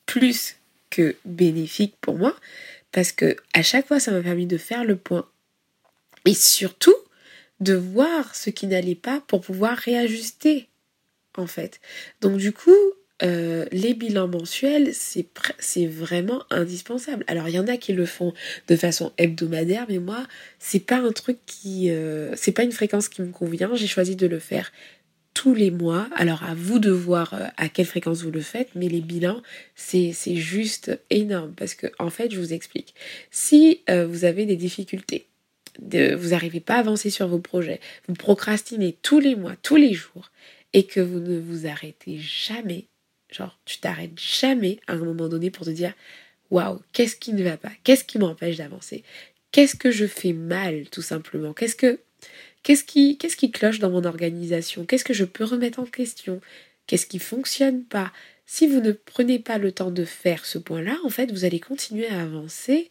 plus 0.07 0.57
que 0.91 1.17
bénéfique 1.25 1.97
pour 2.01 2.17
moi 2.17 2.37
parce 2.93 3.13
que 3.13 3.37
à 3.53 3.63
chaque 3.63 3.89
fois 3.89 3.99
ça 3.99 4.13
m'a 4.13 4.23
permis 4.23 4.47
de 4.47 4.59
faire 4.59 4.85
le 4.85 4.97
point 4.97 5.27
et 6.25 6.35
surtout 6.35 6.95
de 7.61 7.75
voir 7.75 8.35
ce 8.35 8.51
qui 8.51 8.67
n'allait 8.67 8.95
pas 8.95 9.21
pour 9.27 9.41
pouvoir 9.41 9.77
réajuster 9.77 10.69
en 11.37 11.47
fait. 11.47 11.81
Donc 12.21 12.37
du 12.37 12.53
coup, 12.53 12.77
euh, 13.23 13.65
les 13.73 13.95
bilans 13.95 14.29
mensuels, 14.29 14.93
c'est 14.95 15.87
vraiment 15.87 16.45
indispensable. 16.51 17.25
Alors 17.27 17.49
il 17.49 17.55
y 17.55 17.59
en 17.59 17.69
a 17.69 17.77
qui 17.77 17.93
le 17.93 18.07
font 18.07 18.35
de 18.69 18.77
façon 18.77 19.13
hebdomadaire, 19.17 19.87
mais 19.89 19.99
moi, 19.99 20.27
c'est 20.59 20.81
pas 20.81 20.99
un 20.99 21.13
truc 21.13 21.39
qui, 21.47 21.91
euh, 21.91 22.35
c'est 22.37 22.53
pas 22.53 22.65
une 22.65 22.73
fréquence 22.73 23.09
qui 23.09 23.23
me 23.23 23.33
convient. 23.33 23.75
J'ai 23.75 23.87
choisi 23.87 24.15
de 24.17 24.27
le 24.27 24.39
faire 24.39 24.73
tous 25.35 25.55
les 25.55 25.71
mois. 25.71 26.09
Alors 26.17 26.43
à 26.45 26.55
vous 26.55 26.79
de 26.79 26.91
voir 26.91 27.35
euh, 27.35 27.47
à 27.57 27.69
quelle 27.69 27.87
fréquence 27.87 28.23
vous 28.23 28.31
le 28.31 28.41
faites, 28.41 28.71
mais 28.75 28.89
les 28.89 29.01
bilans, 29.01 29.43
c'est 29.75 30.13
juste 30.35 30.99
énorme 31.11 31.53
parce 31.57 31.75
que 31.75 31.87
en 31.99 32.11
fait, 32.11 32.33
je 32.33 32.39
vous 32.39 32.53
explique. 32.53 32.95
Si 33.31 33.81
euh, 33.91 34.07
vous 34.07 34.25
avez 34.25 34.47
des 34.47 34.57
difficultés, 34.57 35.27
de, 35.81 36.15
vous 36.15 36.31
n'arrivez 36.31 36.61
pas 36.61 36.77
à 36.77 36.81
avancer 36.81 37.11
sur 37.11 37.29
vos 37.29 37.39
projets, 37.39 37.81
vous 38.09 38.15
procrastinez 38.15 38.97
tous 39.03 39.21
les 39.21 39.37
mois, 39.37 39.57
tous 39.63 39.77
les 39.77 39.95
jours, 39.95 40.31
et 40.73 40.85
que 40.85 41.01
vous 41.01 41.21
ne 41.21 41.39
vous 41.39 41.67
arrêtez 41.67 42.19
jamais, 42.19 42.87
genre 43.31 43.59
tu 43.65 43.79
t'arrêtes 43.79 44.19
jamais 44.19 44.81
à 44.87 44.95
un 44.95 45.05
moment 45.05 45.29
donné 45.29 45.51
pour 45.51 45.67
te 45.67 45.71
dire 45.71 45.93
waouh, 46.51 46.81
qu'est-ce 46.93 47.17
qui 47.17 47.33
ne 47.33 47.43
va 47.43 47.57
pas? 47.57 47.73
Qu'est-ce 47.83 48.05
qui 48.05 48.19
m'empêche 48.19 48.57
d'avancer? 48.57 49.03
Qu'est-ce 49.53 49.77
que 49.77 49.91
je 49.91 50.07
fais 50.07 50.33
mal 50.33 50.89
tout 50.91 51.03
simplement? 51.03 51.53
Qu'est-ce 51.53 51.77
que 51.77 52.01
Qu'est-ce 52.63 52.85
qui, 52.85 53.51
cloche 53.51 53.79
dans 53.81 53.91
mon 53.91 54.05
organisation? 54.05 54.85
Qu'est-ce 54.85 55.05
que 55.05 55.15
je 55.15 55.25
peux 55.25 55.45
remettre 55.45 55.81
en 55.81 55.87
question? 55.87 56.41
Qu'est-ce 56.87 57.07
qui 57.07 57.19
fonctionne 57.19 57.85
pas? 57.85 58.13
Si 58.47 58.67
vous 58.67 58.81
ne 58.81 58.93
prenez 58.93 59.39
pas 59.39 59.59
le 59.59 59.73
temps 59.73 59.91
de 59.91 60.05
faire 60.05 60.45
ce 60.45 60.59
point-là, 60.59 60.97
en 61.05 61.09
fait, 61.09 61.33
vous 61.33 61.45
allez 61.45 61.61
continuer 61.61 62.09
à 62.09 62.23
avancer, 62.23 62.91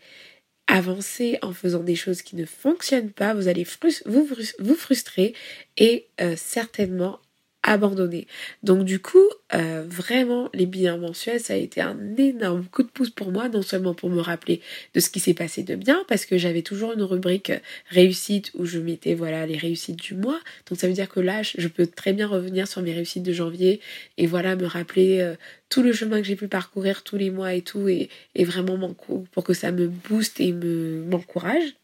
avancer 0.67 1.37
en 1.41 1.53
faisant 1.53 1.83
des 1.83 1.95
choses 1.95 2.21
qui 2.21 2.35
ne 2.35 2.45
fonctionnent 2.45 3.11
pas, 3.11 3.33
vous 3.33 3.47
allez 3.47 3.65
vous, 4.05 4.27
vous 4.59 4.75
frustrer 4.75 5.33
et 5.77 6.07
euh, 6.19 6.35
certainement 6.37 7.19
abandonné. 7.63 8.27
Donc 8.63 8.85
du 8.85 8.99
coup, 8.99 9.27
euh, 9.53 9.83
vraiment, 9.87 10.49
les 10.53 10.65
bilans 10.65 10.97
mensuels, 10.97 11.39
ça 11.39 11.53
a 11.53 11.57
été 11.57 11.81
un 11.81 11.97
énorme 12.17 12.65
coup 12.65 12.83
de 12.83 12.87
pouce 12.87 13.11
pour 13.11 13.31
moi, 13.31 13.49
non 13.49 13.61
seulement 13.61 13.93
pour 13.93 14.09
me 14.09 14.19
rappeler 14.19 14.61
de 14.93 14.99
ce 14.99 15.09
qui 15.09 15.19
s'est 15.19 15.33
passé 15.33 15.63
de 15.63 15.75
bien, 15.75 16.03
parce 16.07 16.25
que 16.25 16.37
j'avais 16.37 16.63
toujours 16.63 16.93
une 16.93 17.03
rubrique 17.03 17.51
réussite 17.89 18.51
où 18.55 18.65
je 18.65 18.79
mettais 18.79 19.13
voilà 19.13 19.45
les 19.45 19.57
réussites 19.57 19.97
du 19.97 20.15
mois. 20.15 20.39
Donc 20.69 20.79
ça 20.79 20.87
veut 20.87 20.93
dire 20.93 21.09
que 21.09 21.19
là, 21.19 21.41
je 21.43 21.67
peux 21.67 21.85
très 21.85 22.13
bien 22.13 22.27
revenir 22.27 22.67
sur 22.67 22.81
mes 22.81 22.93
réussites 22.93 23.23
de 23.23 23.33
janvier 23.33 23.79
et 24.17 24.25
voilà 24.25 24.55
me 24.55 24.65
rappeler 24.65 25.19
euh, 25.19 25.35
tout 25.69 25.83
le 25.83 25.93
chemin 25.93 26.19
que 26.19 26.27
j'ai 26.27 26.35
pu 26.35 26.47
parcourir 26.47 27.03
tous 27.03 27.17
les 27.17 27.29
mois 27.29 27.53
et 27.53 27.61
tout, 27.61 27.87
et, 27.87 28.09
et 28.35 28.43
vraiment 28.43 28.93
pour 29.31 29.43
que 29.43 29.53
ça 29.53 29.71
me 29.71 29.87
booste 29.87 30.39
et 30.39 30.51
me 30.51 31.03
m'encourage. 31.05 31.75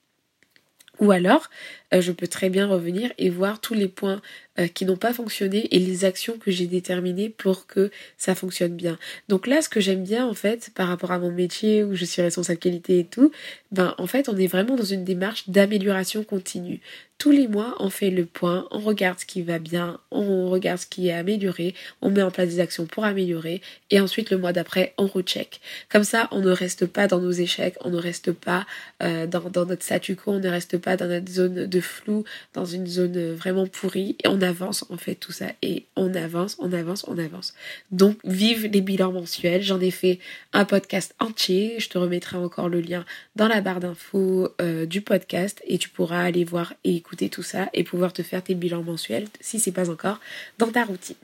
Ou 0.99 1.11
alors, 1.11 1.49
euh, 1.93 2.01
je 2.01 2.11
peux 2.11 2.27
très 2.27 2.49
bien 2.49 2.67
revenir 2.67 3.11
et 3.17 3.29
voir 3.29 3.61
tous 3.61 3.73
les 3.73 3.87
points 3.87 4.21
euh, 4.59 4.67
qui 4.67 4.85
n'ont 4.85 4.97
pas 4.97 5.13
fonctionné 5.13 5.67
et 5.75 5.79
les 5.79 6.05
actions 6.05 6.37
que 6.37 6.51
j'ai 6.51 6.67
déterminées 6.67 7.29
pour 7.29 7.67
que 7.67 7.91
ça 8.17 8.35
fonctionne 8.35 8.75
bien. 8.75 8.97
Donc 9.29 9.47
là, 9.47 9.61
ce 9.61 9.69
que 9.69 9.79
j'aime 9.79 10.03
bien 10.03 10.25
en 10.25 10.33
fait 10.33 10.71
par 10.75 10.87
rapport 10.87 11.11
à 11.11 11.19
mon 11.19 11.31
métier 11.31 11.83
où 11.83 11.95
je 11.95 12.05
suis 12.05 12.21
responsable 12.21 12.59
qualité 12.59 12.99
et 12.99 13.05
tout, 13.05 13.31
ben 13.71 13.93
en 13.97 14.07
fait, 14.07 14.29
on 14.29 14.37
est 14.37 14.47
vraiment 14.47 14.75
dans 14.75 14.83
une 14.83 15.03
démarche 15.03 15.49
d'amélioration 15.49 16.23
continue. 16.23 16.79
Tous 17.17 17.31
les 17.31 17.47
mois, 17.47 17.75
on 17.79 17.89
fait 17.89 18.11
le 18.11 18.25
point, 18.25 18.67
on 18.69 18.79
regarde 18.79 19.19
ce 19.19 19.25
qui 19.25 19.41
va 19.41 19.57
bien, 19.57 19.99
on 20.11 20.51
regarde 20.51 20.77
ce 20.77 20.85
qui 20.85 21.07
est 21.07 21.13
amélioré, 21.13 21.73
on 22.03 22.11
met 22.11 22.21
en 22.21 22.29
place 22.29 22.49
des 22.49 22.59
actions 22.59 22.85
pour 22.85 23.05
améliorer 23.05 23.61
et 23.89 23.99
ensuite 23.99 24.29
le 24.29 24.37
mois 24.37 24.53
d'après, 24.53 24.93
on 24.99 25.07
recheck. 25.07 25.59
Comme 25.89 26.03
ça, 26.03 26.27
on 26.31 26.41
ne 26.41 26.51
reste 26.51 26.85
pas 26.85 27.07
dans 27.07 27.19
nos 27.19 27.31
échecs, 27.31 27.75
on 27.83 27.89
ne 27.89 27.97
reste 27.97 28.31
pas 28.31 28.67
euh, 29.01 29.25
dans, 29.25 29.65
notre 29.65 29.83
statu 29.83 30.15
quo, 30.15 30.33
on 30.33 30.39
ne 30.39 30.47
reste 30.47 30.77
pas 30.77 30.95
dans 30.95 31.07
notre 31.07 31.31
zone 31.31 31.65
de 31.65 31.79
flou, 31.81 32.23
dans 32.53 32.65
une 32.65 32.85
zone 32.85 33.33
vraiment 33.33 33.65
pourrie, 33.65 34.15
et 34.23 34.27
on 34.27 34.43
avance 34.47 34.85
en 34.89 34.97
fait 34.97 35.15
tout 35.15 35.31
ça, 35.31 35.47
et 35.61 35.85
on 35.95 36.13
avance, 36.15 36.55
on 36.59 36.73
avance, 36.73 37.05
on 37.07 37.17
avance. 37.17 37.53
Donc 37.91 38.17
vive 38.23 38.65
les 38.65 38.81
bilans 38.81 39.11
mensuels, 39.11 39.61
j'en 39.61 39.79
ai 39.79 39.91
fait 39.91 40.19
un 40.53 40.65
podcast 40.65 41.13
entier, 41.19 41.75
je 41.79 41.89
te 41.89 41.97
remettrai 41.97 42.37
encore 42.37 42.69
le 42.69 42.81
lien 42.81 43.05
dans 43.35 43.47
la 43.47 43.61
barre 43.61 43.79
d'infos 43.79 44.49
euh, 44.61 44.85
du 44.85 45.01
podcast, 45.01 45.61
et 45.67 45.77
tu 45.77 45.89
pourras 45.89 46.23
aller 46.23 46.43
voir 46.43 46.73
et 46.83 46.95
écouter 46.95 47.29
tout 47.29 47.43
ça, 47.43 47.69
et 47.73 47.83
pouvoir 47.83 48.13
te 48.13 48.23
faire 48.23 48.43
tes 48.43 48.55
bilans 48.55 48.83
mensuels, 48.83 49.27
si 49.41 49.59
c'est 49.59 49.71
pas 49.71 49.89
encore, 49.89 50.19
dans 50.57 50.71
ta 50.71 50.83
routine. 50.83 51.15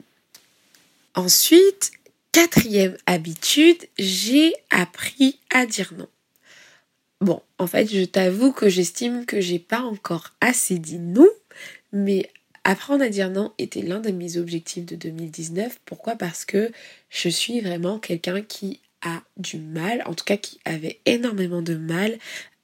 Ensuite, 1.14 1.92
quatrième 2.32 2.96
habitude, 3.06 3.78
j'ai 3.98 4.52
appris 4.70 5.38
à 5.50 5.66
dire 5.66 5.92
non. 5.96 6.08
Bon, 7.20 7.40
en 7.58 7.66
fait, 7.66 7.86
je 7.86 8.04
t'avoue 8.04 8.52
que 8.52 8.68
j'estime 8.68 9.24
que 9.24 9.40
j'ai 9.40 9.58
pas 9.58 9.80
encore 9.80 10.32
assez 10.40 10.78
dit 10.78 10.98
non, 10.98 11.28
mais 11.92 12.28
apprendre 12.64 13.04
à 13.04 13.08
dire 13.08 13.30
non 13.30 13.52
était 13.58 13.82
l'un 13.82 14.00
de 14.00 14.10
mes 14.10 14.36
objectifs 14.36 14.86
de 14.86 14.96
2019. 14.96 15.80
Pourquoi? 15.84 16.16
Parce 16.16 16.44
que 16.44 16.72
je 17.10 17.28
suis 17.28 17.60
vraiment 17.60 17.98
quelqu'un 17.98 18.42
qui 18.42 18.80
a 19.02 19.22
du 19.36 19.58
mal, 19.58 20.02
en 20.06 20.14
tout 20.14 20.24
cas 20.24 20.38
qui 20.38 20.58
avait 20.64 21.00
énormément 21.04 21.62
de 21.62 21.74
mal 21.74 22.18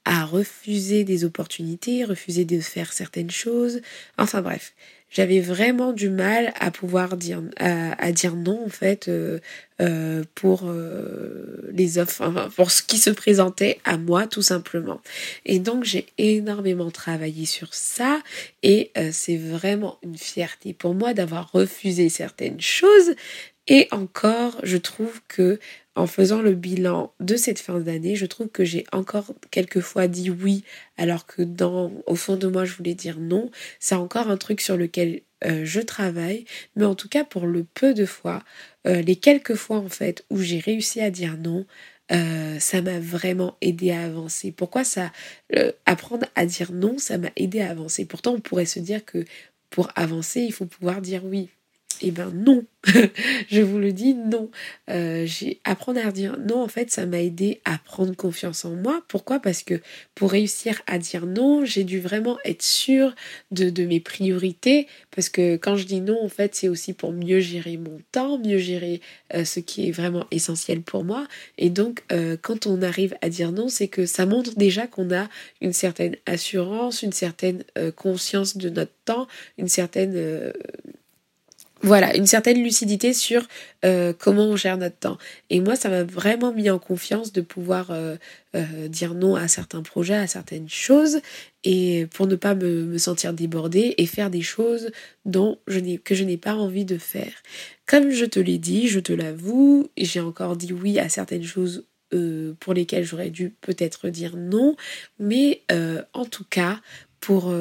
à 0.05 0.25
refuser 0.25 1.03
des 1.03 1.23
opportunités, 1.23 2.03
refuser 2.03 2.45
de 2.45 2.59
faire 2.59 2.91
certaines 2.91 3.29
choses. 3.29 3.81
Enfin 4.17 4.41
bref, 4.41 4.73
j'avais 5.11 5.41
vraiment 5.41 5.91
du 5.91 6.09
mal 6.09 6.53
à 6.59 6.71
pouvoir 6.71 7.17
dire 7.17 7.41
à, 7.57 8.11
dire 8.11 8.35
non 8.35 8.65
en 8.65 8.69
fait 8.69 9.09
euh, 9.09 9.39
euh, 9.81 10.23
pour 10.35 10.63
euh, 10.65 11.69
les 11.73 11.97
offres 11.97 12.49
pour 12.55 12.71
ce 12.71 12.81
qui 12.81 12.97
se 12.97 13.09
présentait 13.09 13.79
à 13.83 13.97
moi 13.97 14.25
tout 14.25 14.41
simplement. 14.41 15.01
Et 15.45 15.59
donc 15.59 15.83
j'ai 15.83 16.07
énormément 16.17 16.89
travaillé 16.89 17.45
sur 17.45 17.73
ça 17.73 18.21
et 18.63 18.91
c'est 19.11 19.37
vraiment 19.37 19.99
une 20.01 20.17
fierté 20.17 20.73
pour 20.73 20.95
moi 20.95 21.13
d'avoir 21.13 21.51
refusé 21.51 22.09
certaines 22.09 22.61
choses. 22.61 23.15
Et 23.67 23.87
encore 23.91 24.57
je 24.63 24.77
trouve 24.77 25.21
que 25.27 25.59
en 25.95 26.07
faisant 26.07 26.41
le 26.41 26.53
bilan 26.53 27.13
de 27.19 27.35
cette 27.35 27.59
fin 27.59 27.79
d'année, 27.79 28.15
je 28.15 28.25
trouve 28.25 28.47
que 28.47 28.63
j'ai 28.63 28.85
encore 28.91 29.33
quelquefois 29.51 30.07
dit 30.07 30.29
oui 30.29 30.63
alors 30.97 31.25
que 31.25 31.41
au 32.05 32.15
fond 32.15 32.37
de 32.37 32.47
moi 32.47 32.65
je 32.65 32.75
voulais 32.75 32.95
dire 32.95 33.19
non. 33.19 33.51
C'est 33.79 33.95
encore 33.95 34.29
un 34.29 34.37
truc 34.37 34.61
sur 34.61 34.77
lequel 34.77 35.21
euh, 35.45 35.65
je 35.65 35.81
travaille, 35.81 36.45
mais 36.75 36.85
en 36.85 36.95
tout 36.95 37.09
cas 37.09 37.23
pour 37.23 37.45
le 37.47 37.63
peu 37.63 37.93
de 37.93 38.05
fois, 38.05 38.43
euh, 38.87 39.01
les 39.01 39.15
quelques 39.15 39.55
fois 39.55 39.77
en 39.77 39.89
fait 39.89 40.23
où 40.29 40.37
j'ai 40.39 40.59
réussi 40.59 41.01
à 41.01 41.09
dire 41.09 41.37
non, 41.37 41.65
euh, 42.11 42.59
ça 42.59 42.81
m'a 42.81 42.99
vraiment 42.99 43.57
aidé 43.61 43.91
à 43.91 44.03
avancer. 44.03 44.51
Pourquoi 44.51 44.83
ça 44.83 45.11
apprendre 45.85 46.25
à 46.35 46.45
dire 46.45 46.71
non, 46.71 46.97
ça 46.97 47.17
m'a 47.17 47.31
aidé 47.35 47.61
à 47.61 47.69
avancer? 47.71 48.05
Pourtant 48.05 48.33
on 48.33 48.39
pourrait 48.39 48.65
se 48.65 48.79
dire 48.79 49.03
que 49.05 49.25
pour 49.69 49.89
avancer 49.95 50.41
il 50.41 50.53
faut 50.53 50.65
pouvoir 50.65 51.01
dire 51.01 51.25
oui. 51.25 51.49
Eh 52.03 52.11
ben 52.11 52.31
non, 52.33 52.65
je 53.49 53.61
vous 53.61 53.77
le 53.77 53.93
dis, 53.93 54.15
non. 54.15 54.49
Euh, 54.89 55.27
apprendre 55.65 56.05
à 56.05 56.11
dire 56.11 56.37
non, 56.39 56.63
en 56.63 56.67
fait, 56.67 56.89
ça 56.89 57.05
m'a 57.05 57.21
aidé 57.21 57.61
à 57.63 57.77
prendre 57.77 58.15
confiance 58.15 58.65
en 58.65 58.71
moi. 58.71 59.03
Pourquoi? 59.07 59.39
Parce 59.39 59.61
que 59.61 59.79
pour 60.15 60.31
réussir 60.31 60.81
à 60.87 60.97
dire 60.97 61.27
non, 61.27 61.63
j'ai 61.63 61.83
dû 61.83 61.99
vraiment 61.99 62.39
être 62.43 62.63
sûre 62.63 63.13
de, 63.51 63.69
de 63.69 63.85
mes 63.85 63.99
priorités. 63.99 64.87
Parce 65.11 65.29
que 65.29 65.57
quand 65.57 65.75
je 65.75 65.85
dis 65.85 66.01
non, 66.01 66.23
en 66.23 66.29
fait, 66.29 66.55
c'est 66.55 66.69
aussi 66.69 66.93
pour 66.93 67.13
mieux 67.13 67.39
gérer 67.39 67.77
mon 67.77 67.99
temps, 68.11 68.39
mieux 68.39 68.57
gérer 68.57 68.99
euh, 69.35 69.45
ce 69.45 69.59
qui 69.59 69.87
est 69.87 69.91
vraiment 69.91 70.25
essentiel 70.31 70.81
pour 70.81 71.03
moi. 71.03 71.27
Et 71.59 71.69
donc, 71.69 72.03
euh, 72.11 72.35
quand 72.41 72.65
on 72.65 72.81
arrive 72.81 73.15
à 73.21 73.29
dire 73.29 73.51
non, 73.51 73.69
c'est 73.69 73.89
que 73.89 74.07
ça 74.07 74.25
montre 74.25 74.55
déjà 74.55 74.87
qu'on 74.87 75.13
a 75.13 75.29
une 75.61 75.73
certaine 75.73 76.15
assurance, 76.25 77.03
une 77.03 77.11
certaine 77.11 77.63
conscience 77.95 78.57
de 78.57 78.69
notre 78.69 78.93
temps, 79.05 79.27
une 79.57 79.67
certaine 79.67 80.51
voilà, 81.83 82.15
une 82.15 82.27
certaine 82.27 82.61
lucidité 82.61 83.13
sur 83.13 83.47
euh, 83.85 84.13
comment 84.17 84.45
on 84.45 84.55
gère 84.55 84.77
notre 84.77 84.97
temps. 84.97 85.17
Et 85.49 85.59
moi, 85.59 85.75
ça 85.75 85.89
m'a 85.89 86.03
vraiment 86.03 86.53
mis 86.53 86.69
en 86.69 86.77
confiance 86.77 87.33
de 87.33 87.41
pouvoir 87.41 87.89
euh, 87.89 88.17
euh, 88.55 88.87
dire 88.87 89.15
non 89.15 89.35
à 89.35 89.47
certains 89.47 89.81
projets, 89.81 90.15
à 90.15 90.27
certaines 90.27 90.69
choses, 90.69 91.21
et 91.63 92.07
pour 92.13 92.27
ne 92.27 92.35
pas 92.35 92.53
me, 92.53 92.83
me 92.83 92.97
sentir 92.97 93.33
débordée 93.33 93.95
et 93.97 94.05
faire 94.05 94.29
des 94.29 94.41
choses 94.41 94.91
dont 95.25 95.57
je 95.67 95.79
n'ai 95.79 95.97
que 95.97 96.13
je 96.13 96.23
n'ai 96.23 96.37
pas 96.37 96.53
envie 96.53 96.85
de 96.85 96.97
faire. 96.97 97.33
Comme 97.87 98.11
je 98.11 98.25
te 98.25 98.39
l'ai 98.39 98.59
dit, 98.59 98.87
je 98.87 98.99
te 98.99 99.13
l'avoue, 99.13 99.89
j'ai 99.97 100.19
encore 100.19 100.55
dit 100.55 100.73
oui 100.73 100.99
à 100.99 101.09
certaines 101.09 101.43
choses 101.43 101.85
pour 102.59 102.73
lesquelles 102.73 103.05
j'aurais 103.05 103.29
dû 103.29 103.51
peut-être 103.61 104.09
dire 104.09 104.35
non, 104.35 104.75
mais 105.17 105.63
en 106.13 106.25
tout 106.25 106.43
cas 106.49 106.81
pour 107.21 107.53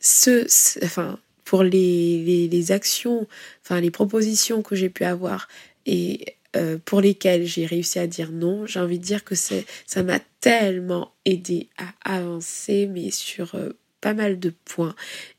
ce, 0.00 0.84
enfin 0.84 1.18
pour 1.52 1.64
les, 1.64 2.72
actions, 2.72 3.28
enfin 3.62 3.78
les 3.78 3.90
propositions 3.90 4.62
que 4.62 4.74
j'ai 4.74 4.88
pu 4.88 5.04
avoir 5.04 5.48
et 5.84 6.36
euh, 6.56 6.78
pour 6.82 7.02
lesquelles 7.02 7.44
j'ai 7.44 7.66
réussi 7.66 7.98
à 7.98 8.06
dire 8.06 8.32
non, 8.32 8.64
j'ai 8.64 8.80
envie 8.80 8.98
de 8.98 9.04
dire 9.04 9.22
que 9.22 9.34
ça 9.34 10.02
m'a 10.02 10.18
tellement 10.40 11.12
aidé 11.26 11.68
à 11.76 12.14
avancer, 12.14 12.86
mais 12.86 13.10
sur 13.10 13.54
euh, 13.54 13.78
pas 14.02 14.12
mal 14.12 14.38
de 14.38 14.52
points. 14.66 14.94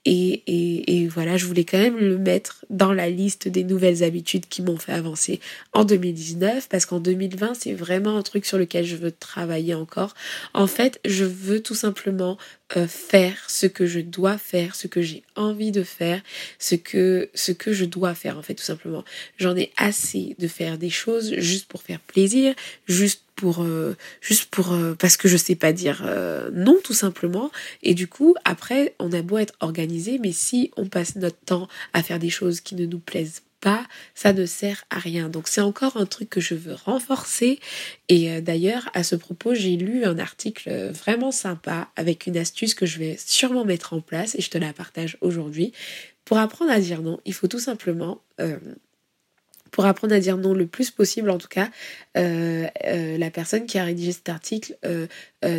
Et, 0.06 1.08
voilà, 1.12 1.38
je 1.38 1.46
voulais 1.46 1.64
quand 1.66 1.78
même 1.78 1.98
le 1.98 2.18
mettre 2.18 2.66
dans 2.70 2.92
la 2.92 3.10
liste 3.10 3.48
des 3.48 3.64
nouvelles 3.64 4.04
habitudes 4.04 4.48
qui 4.48 4.62
m'ont 4.62 4.78
fait 4.78 4.94
avancer 4.94 5.40
en 5.74 5.86
2019, 5.86 6.68
parce 6.70 6.86
qu'en 6.86 7.00
2020, 7.00 7.54
c'est 7.54 7.74
vraiment 7.74 8.18
un 8.18 8.24
truc 8.24 8.46
sur 8.46 8.58
lequel 8.58 8.86
je 8.86 8.96
veux 8.96 9.12
travailler 9.12 9.76
encore. 9.76 10.16
En 10.54 10.66
fait, 10.66 11.00
je 11.06 11.26
veux 11.26 11.62
tout 11.62 11.76
simplement 11.76 12.38
euh, 12.76 12.88
faire 12.88 13.38
ce 13.50 13.68
que 13.68 13.86
je 13.86 14.00
dois 14.00 14.38
faire, 14.38 14.76
ce 14.76 14.88
que 14.88 15.02
j'ai 15.02 15.24
envie 15.36 15.72
de 15.72 15.84
faire, 15.84 16.22
ce 16.58 16.76
que, 16.76 17.30
ce 17.34 17.52
que 17.52 17.74
je 17.74 17.86
dois 17.86 18.16
faire, 18.16 18.38
en 18.38 18.42
fait, 18.42 18.56
tout 18.56 18.64
simplement. 18.64 19.04
J'en 19.38 19.56
ai 19.56 19.72
assez 19.78 20.36
de 20.40 20.48
faire 20.48 20.78
des 20.78 20.90
choses 20.90 21.36
juste 21.38 21.68
pour 21.68 21.84
faire 21.84 22.00
plaisir, 22.00 22.56
juste 22.88 23.24
euh, 23.52 23.96
juste 24.22 24.46
pour 24.46 24.74
euh, 24.74 24.96
parce 24.98 25.18
que 25.18 25.28
je 25.28 25.38
sais 25.38 25.56
pas 25.56 25.74
dire 25.74 26.04
euh, 26.06 26.50
non 26.54 26.78
tout 26.84 26.94
simplement. 26.94 27.52
Et 27.82 27.94
du 27.94 28.08
coup 28.08 28.36
après 28.46 28.96
on 29.00 29.12
a 29.12 29.22
beau 29.22 29.38
être 29.38 29.54
organisé 29.60 30.20
mais 30.20 30.32
si 30.32 30.72
on 30.78 30.88
passe 30.88 31.16
notre 31.16 31.40
temps 31.40 31.68
à 31.94 32.04
faire 32.04 32.20
des 32.20 32.30
choses 32.30 32.62
qui 32.62 32.76
ne 32.76 32.86
nous 32.86 33.00
plaisent 33.00 33.42
pas 33.62 33.86
ça 34.16 34.34
ne 34.34 34.46
sert 34.46 34.86
à 34.90 35.00
rien. 35.00 35.30
Donc 35.30 35.48
c'est 35.48 35.62
encore 35.62 35.98
un 35.98 36.06
truc 36.06 36.30
que 36.30 36.42
je 36.42 36.56
veux 36.56 36.74
renforcer. 36.74 37.60
Et 38.10 38.42
d'ailleurs 38.42 38.90
à 38.94 39.04
ce 39.04 39.16
propos 39.16 39.54
j'ai 39.54 39.76
lu 39.76 40.06
un 40.06 40.20
article 40.20 40.92
vraiment 40.92 41.32
sympa 41.32 41.90
avec 41.96 42.28
une 42.28 42.38
astuce 42.38 42.74
que 42.74 42.86
je 42.86 43.00
vais 43.00 43.18
sûrement 43.24 43.66
mettre 43.66 43.94
en 43.94 44.02
place 44.02 44.36
et 44.36 44.42
je 44.42 44.50
te 44.50 44.58
la 44.58 44.74
partage 44.74 45.18
aujourd'hui. 45.22 45.74
Pour 46.26 46.38
apprendre 46.38 46.72
à 46.72 46.80
dire 46.80 47.02
non 47.02 47.20
il 47.26 47.34
faut 47.34 47.48
tout 47.48 47.60
simplement 47.60 48.22
pour 49.74 49.86
apprendre 49.86 50.14
à 50.14 50.20
dire 50.20 50.38
non 50.38 50.54
le 50.54 50.68
plus 50.68 50.92
possible 50.92 51.30
en 51.30 51.38
tout 51.40 51.50
cas. 51.50 51.70
Euh, 52.16 52.68
euh, 52.86 53.18
la 53.18 53.32
personne 53.32 53.66
qui 53.66 53.80
a 53.80 53.84
rédigé 53.84 54.14
cet 54.14 54.30
article 54.30 54.78
euh, 54.86 55.08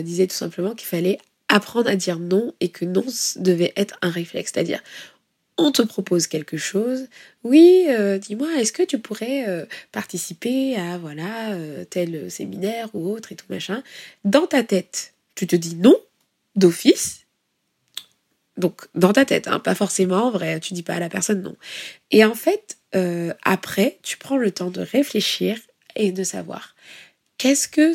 disait 0.03 0.29
tout 0.29 0.37
simplement 0.37 0.75
qu'il 0.75 0.87
fallait 0.87 1.19
apprendre 1.49 1.91
à 1.91 1.97
dire 1.97 2.19
non 2.19 2.55
et 2.61 2.69
que 2.69 2.85
non 2.85 3.05
devait 3.37 3.73
être 3.77 3.99
un 4.03 4.11
réflexe. 4.11 4.53
C'est-à-dire, 4.55 4.83
on 5.59 5.73
te 5.73 5.83
propose 5.83 6.29
quelque 6.29 6.57
chose, 6.57 7.09
oui, 7.43 7.87
dis-moi, 8.21 8.49
est-ce 8.59 8.73
que 8.73 8.83
tu 8.83 8.99
pourrais 8.99 9.69
participer 9.93 10.77
à 10.77 10.99
voilà 10.99 11.57
tel 11.91 12.29
séminaire 12.29 12.89
ou 12.93 13.09
autre 13.13 13.31
et 13.31 13.37
tout 13.37 13.47
machin. 13.51 13.83
Dans 14.25 14.47
ta 14.47 14.65
tête, 14.65 15.15
tu 15.37 15.47
te 15.47 15.55
dis 15.55 15.77
non 15.77 15.97
d'office 16.57 17.25
donc 18.57 18.83
dans 18.95 19.13
ta 19.13 19.25
tête, 19.25 19.49
hein, 19.49 19.59
pas 19.59 19.75
forcément 19.75 20.27
en 20.27 20.31
vrai, 20.31 20.61
tu 20.61 20.75
dis 20.75 20.85
pas 20.85 20.95
à 20.95 21.01
la 21.01 21.09
personne 21.09 21.43
non. 21.43 21.57
Et 22.11 22.25
en 22.25 22.35
fait, 22.35 22.79
euh, 22.95 23.33
après, 23.43 23.99
tu 24.03 24.17
prends 24.19 24.37
le 24.37 24.51
temps 24.51 24.71
de 24.71 24.81
réfléchir 24.81 25.59
et 25.97 26.13
de 26.13 26.25
savoir 26.25 26.75
qu'est-ce 27.39 27.69
que 27.69 27.95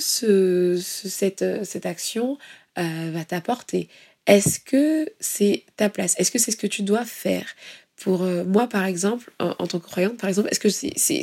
cette, 0.79 1.65
cette 1.65 1.85
action 1.85 2.37
euh, 2.77 3.11
va 3.13 3.25
t'apporter. 3.25 3.89
Est-ce 4.27 4.59
que 4.59 5.09
c'est 5.19 5.65
ta 5.75 5.89
place? 5.89 6.15
Est-ce 6.19 6.31
que 6.31 6.39
c'est 6.39 6.51
ce 6.51 6.57
que 6.57 6.67
tu 6.67 6.83
dois 6.83 7.05
faire? 7.05 7.55
Pour 7.99 8.23
euh, 8.23 8.45
moi, 8.45 8.67
par 8.67 8.85
exemple, 8.85 9.31
en, 9.39 9.67
tant 9.67 9.79
que 9.79 9.85
croyante, 9.85 10.17
par 10.17 10.29
exemple, 10.29 10.47
est-ce 10.51 10.59
que 10.59 10.69
c'est 10.69 10.93
c'est 10.95 11.21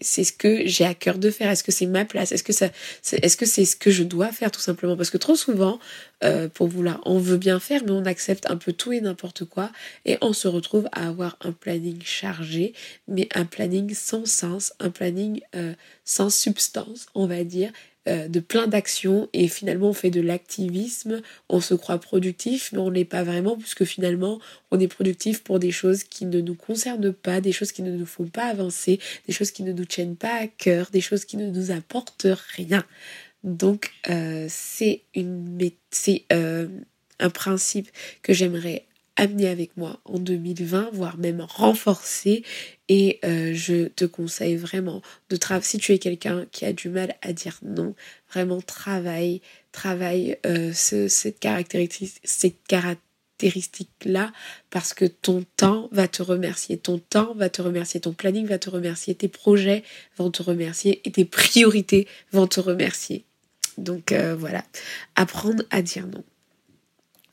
c'est 0.00 0.24
ce 0.24 0.32
que 0.32 0.66
j'ai 0.66 0.84
à 0.84 0.94
cœur 0.94 1.18
de 1.18 1.30
faire? 1.30 1.50
Est-ce 1.50 1.64
que 1.64 1.72
c'est 1.72 1.86
ma 1.86 2.04
place? 2.04 2.32
Est-ce 2.32 2.44
que 2.44 2.52
ça 2.52 2.68
est-ce 3.12 3.36
que 3.36 3.46
c'est 3.46 3.64
ce 3.64 3.76
que 3.76 3.90
je 3.90 4.02
dois 4.02 4.30
faire 4.30 4.50
tout 4.50 4.60
simplement? 4.60 4.96
Parce 4.96 5.08
que 5.08 5.16
trop 5.16 5.36
souvent, 5.36 5.78
euh, 6.22 6.48
pour 6.48 6.68
vous 6.68 6.82
là, 6.82 7.00
on 7.04 7.18
veut 7.18 7.38
bien 7.38 7.58
faire, 7.60 7.82
mais 7.84 7.92
on 7.92 8.04
accepte 8.04 8.50
un 8.50 8.56
peu 8.56 8.72
tout 8.74 8.92
et 8.92 9.00
n'importe 9.00 9.44
quoi, 9.46 9.70
et 10.04 10.18
on 10.20 10.34
se 10.34 10.48
retrouve 10.48 10.88
à 10.92 11.08
avoir 11.08 11.38
un 11.40 11.52
planning 11.52 12.02
chargé, 12.04 12.74
mais 13.08 13.28
un 13.34 13.46
planning 13.46 13.94
sans 13.94 14.26
sens, 14.26 14.74
un 14.80 14.90
planning 14.90 15.40
euh, 15.56 15.72
sans 16.04 16.28
substance, 16.28 17.06
on 17.14 17.26
va 17.26 17.42
dire, 17.42 17.72
euh, 18.08 18.28
de 18.28 18.40
plein 18.40 18.66
d'actions 18.66 19.28
et 19.32 19.48
finalement 19.48 19.90
on 19.90 19.92
fait 19.92 20.10
de 20.10 20.20
l'activisme, 20.20 21.20
on 21.48 21.60
se 21.60 21.74
croit 21.74 21.98
productif 21.98 22.70
mais 22.72 22.78
on 22.78 22.90
n'est 22.90 23.04
pas 23.04 23.22
vraiment 23.22 23.56
puisque 23.56 23.84
finalement 23.84 24.40
on 24.70 24.80
est 24.80 24.88
productif 24.88 25.44
pour 25.44 25.58
des 25.58 25.70
choses 25.70 26.04
qui 26.04 26.26
ne 26.26 26.40
nous 26.40 26.54
concernent 26.54 27.12
pas, 27.12 27.40
des 27.40 27.52
choses 27.52 27.70
qui 27.70 27.82
ne 27.82 27.92
nous 27.92 28.06
font 28.06 28.26
pas 28.26 28.46
avancer, 28.46 28.98
des 29.26 29.32
choses 29.32 29.50
qui 29.50 29.62
ne 29.62 29.72
nous 29.72 29.84
tiennent 29.84 30.16
pas 30.16 30.34
à 30.34 30.46
cœur, 30.46 30.88
des 30.90 31.00
choses 31.00 31.24
qui 31.24 31.36
ne 31.36 31.50
nous 31.50 31.70
apportent 31.70 32.26
rien. 32.56 32.84
Donc 33.44 33.92
euh, 34.08 34.46
c'est 34.48 35.02
une 35.14 35.58
c'est 35.90 36.24
euh, 36.32 36.66
un 37.20 37.30
principe 37.30 37.90
que 38.22 38.32
j'aimerais 38.32 38.87
amener 39.18 39.48
avec 39.48 39.76
moi 39.76 40.00
en 40.06 40.18
2020, 40.18 40.90
voire 40.92 41.18
même 41.18 41.42
renforcer. 41.42 42.42
Et 42.88 43.18
euh, 43.24 43.52
je 43.54 43.88
te 43.88 44.06
conseille 44.06 44.56
vraiment 44.56 45.02
de 45.28 45.36
travailler. 45.36 45.66
Si 45.66 45.78
tu 45.78 45.92
es 45.92 45.98
quelqu'un 45.98 46.46
qui 46.50 46.64
a 46.64 46.72
du 46.72 46.88
mal 46.88 47.14
à 47.20 47.34
dire 47.34 47.58
non, 47.62 47.94
vraiment 48.32 48.62
travaille, 48.62 49.42
travaille 49.72 50.38
euh, 50.46 50.72
cette 50.72 51.40
caractéristique, 51.40 52.56
caractéristique-là, 52.68 54.32
parce 54.70 54.94
que 54.94 55.04
ton 55.04 55.44
temps 55.56 55.88
va 55.92 56.08
te 56.08 56.22
remercier. 56.22 56.78
Ton 56.78 56.98
temps 56.98 57.34
va 57.34 57.50
te 57.50 57.60
remercier, 57.60 58.00
ton 58.00 58.12
planning 58.12 58.46
va 58.46 58.58
te 58.58 58.70
remercier, 58.70 59.14
tes 59.14 59.28
projets 59.28 59.82
vont 60.16 60.30
te 60.30 60.42
remercier 60.42 61.02
et 61.04 61.10
tes 61.10 61.24
priorités 61.24 62.06
vont 62.32 62.46
te 62.46 62.60
remercier. 62.60 63.24
Donc 63.76 64.12
euh, 64.12 64.34
voilà, 64.36 64.64
apprendre 65.16 65.64
à 65.70 65.82
dire 65.82 66.06
non. 66.06 66.24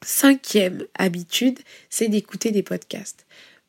Cinquième 0.05 0.85
habitude, 0.99 1.57
c'est 1.89 2.09
d'écouter 2.09 2.51
des 2.51 2.61
podcasts. 2.61 3.25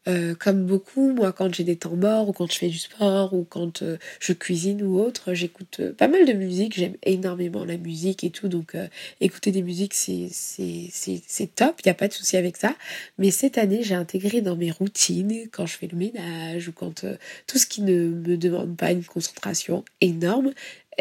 Euh, 0.06 0.34
comme 0.34 0.66
beaucoup, 0.66 1.10
moi 1.14 1.32
quand 1.32 1.52
j'ai 1.54 1.64
des 1.64 1.76
temps 1.76 1.96
morts 1.96 2.28
ou 2.28 2.32
quand 2.34 2.52
je 2.52 2.58
fais 2.58 2.68
du 2.68 2.76
sport 2.76 3.32
ou 3.32 3.44
quand 3.48 3.80
euh, 3.80 3.96
je 4.20 4.34
cuisine 4.34 4.82
ou 4.82 5.00
autre, 5.00 5.32
j'écoute 5.32 5.78
euh, 5.80 5.94
pas 5.94 6.08
mal 6.08 6.26
de 6.26 6.34
musique, 6.34 6.76
j'aime 6.76 6.94
énormément 7.04 7.64
la 7.64 7.78
musique 7.78 8.22
et 8.22 8.28
tout, 8.28 8.48
donc 8.48 8.76
écouter 9.22 9.50
des 9.50 9.62
musiques 9.62 9.94
c'est, 9.94 10.28
top, 11.54 11.80
il 11.80 11.88
n'y 11.88 11.90
a 11.90 11.94
pas 11.94 12.06
de 12.06 12.12
souci 12.12 12.36
avec 12.36 12.58
ça. 12.58 12.76
Mais 13.16 13.30
cette 13.30 13.56
année 13.56 13.82
j'ai 13.82 13.94
intégré 13.94 14.42
dans 14.42 14.56
mes 14.56 14.70
routines, 14.70 15.48
quand 15.50 15.64
je 15.64 15.78
fais 15.78 15.86
le 15.86 15.96
ménage 15.96 16.68
ou 16.68 16.72
quand 16.72 17.06
tout 17.46 17.58
ce 17.58 17.66
qui 17.66 17.80
ne 17.80 18.08
me 18.08 18.36
demande 18.36 18.76
pas 18.76 18.92
une 18.92 19.04
concentration 19.04 19.86
énorme, 20.02 20.52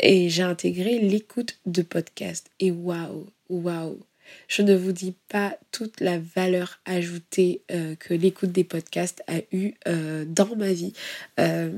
et 0.01 0.29
j'ai 0.29 0.43
intégré 0.43 0.99
l'écoute 0.99 1.59
de 1.65 1.81
podcasts. 1.81 2.49
Et 2.61 2.71
waouh, 2.71 3.27
waouh 3.49 3.99
je 4.47 4.61
ne 4.61 4.75
vous 4.75 4.91
dis 4.91 5.13
pas 5.29 5.57
toute 5.71 5.99
la 5.99 6.19
valeur 6.19 6.79
ajoutée 6.85 7.61
euh, 7.71 7.95
que 7.95 8.13
l'écoute 8.13 8.51
des 8.51 8.63
podcasts 8.63 9.23
a 9.27 9.39
eu 9.51 9.73
euh, 9.87 10.25
dans 10.27 10.55
ma 10.55 10.71
vie. 10.71 10.93
Euh, 11.39 11.71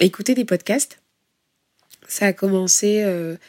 écouter 0.00 0.34
des 0.34 0.44
podcasts, 0.44 1.00
ça 2.06 2.26
a 2.26 2.32
commencé, 2.34 3.02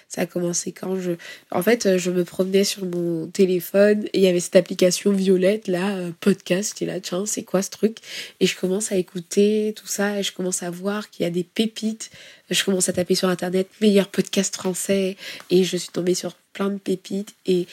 ça 0.07 0.21
a 0.21 0.25
commencé 0.25 0.71
quand 0.71 0.97
je, 0.97 1.11
en 1.51 1.61
fait, 1.61 1.97
je 1.97 2.09
me 2.09 2.23
promenais 2.23 2.63
sur 2.63 2.85
mon 2.85 3.27
téléphone 3.27 4.05
et 4.13 4.19
il 4.19 4.21
y 4.21 4.27
avait 4.27 4.39
cette 4.39 4.55
application 4.55 5.11
violette 5.11 5.67
là, 5.67 5.97
podcast. 6.21 6.81
Et 6.81 6.85
là, 6.85 7.01
tiens, 7.01 7.25
c'est 7.25 7.43
quoi 7.43 7.61
ce 7.61 7.69
truc? 7.69 7.97
Et 8.39 8.47
je 8.47 8.57
commence 8.57 8.93
à 8.93 8.95
écouter 8.95 9.73
tout 9.75 9.87
ça 9.87 10.19
et 10.19 10.23
je 10.23 10.31
commence 10.31 10.63
à 10.63 10.69
voir 10.69 11.09
qu'il 11.09 11.23
y 11.23 11.27
a 11.27 11.31
des 11.31 11.43
pépites. 11.43 12.11
Je 12.49 12.63
commence 12.63 12.87
à 12.87 12.93
taper 12.93 13.15
sur 13.15 13.27
internet 13.27 13.67
meilleur 13.81 14.07
podcast 14.07 14.55
français 14.55 15.17
et 15.49 15.65
je 15.65 15.75
suis 15.75 15.91
tombée 15.91 16.15
sur 16.15 16.33
plein 16.55 16.69
de 16.69 16.77
pépites. 16.77 17.35
Et, 17.45 17.67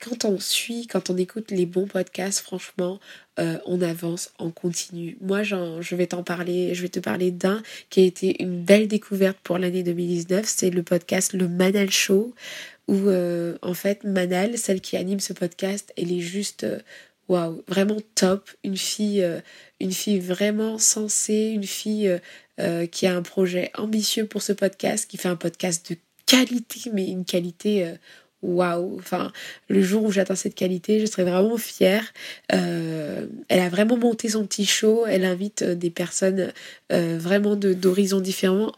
quand 0.00 0.24
on 0.24 0.38
suit, 0.38 0.86
quand 0.88 1.08
on 1.08 1.16
écoute 1.16 1.50
les 1.52 1.66
bons 1.66 1.86
podcasts, 1.86 2.40
franchement, 2.40 2.98
euh, 3.38 3.58
on 3.64 3.80
avance 3.80 4.32
en 4.38 4.50
continu. 4.50 5.16
Moi, 5.20 5.42
je 5.44 5.94
vais 5.94 6.08
t'en 6.08 6.22
parler, 6.22 6.74
je 6.74 6.82
vais 6.82 6.88
te 6.88 7.00
parler 7.00 7.30
d'un 7.30 7.62
qui 7.88 8.00
a 8.00 8.02
été 8.04 8.42
une 8.42 8.62
belle 8.62 8.88
découverte 8.88 9.38
pour 9.42 9.56
l'année 9.58 9.84
2019, 9.84 10.44
c'est 10.46 10.70
le 10.70 10.82
podcast 10.82 11.32
Le 11.32 11.48
Manal 11.48 11.90
Show, 11.90 12.34
où 12.88 13.08
euh, 13.08 13.56
en 13.62 13.74
fait 13.74 14.02
Manal, 14.04 14.58
celle 14.58 14.80
qui 14.80 14.96
anime 14.96 15.20
ce 15.20 15.32
podcast, 15.32 15.94
elle 15.96 16.12
est 16.12 16.20
juste... 16.20 16.64
Euh, 16.64 16.80
vraiment 17.66 17.96
top, 18.14 18.48
une 18.62 18.76
fille, 18.76 19.28
une 19.80 19.90
fille 19.90 20.20
vraiment 20.20 20.78
sensée, 20.78 21.50
une 21.52 21.64
fille 21.64 22.08
qui 22.92 23.06
a 23.08 23.16
un 23.16 23.22
projet 23.22 23.72
ambitieux 23.76 24.26
pour 24.26 24.42
ce 24.42 24.52
podcast, 24.52 25.10
qui 25.10 25.16
fait 25.16 25.26
un 25.26 25.34
podcast 25.34 25.90
de 25.90 25.96
qualité, 26.26 26.90
mais 26.92 27.08
une 27.08 27.24
qualité 27.24 27.86
euh, 27.86 27.94
waouh. 28.42 28.96
Enfin, 28.98 29.32
le 29.68 29.80
jour 29.82 30.04
où 30.04 30.12
j'atteins 30.12 30.34
cette 30.34 30.54
qualité, 30.54 31.00
je 31.00 31.06
serai 31.06 31.24
vraiment 31.24 31.56
fière. 31.56 32.12
Euh, 32.52 33.26
elle 33.48 33.60
a 33.60 33.68
vraiment 33.68 33.96
monté 33.96 34.28
son 34.28 34.44
petit 34.46 34.66
show. 34.66 35.06
Elle 35.06 35.24
invite 35.24 35.62
euh, 35.62 35.74
des 35.74 35.90
personnes 35.90 36.52
vraiment 36.90 37.56
d'horizons 37.56 38.20
différents. 38.20 38.72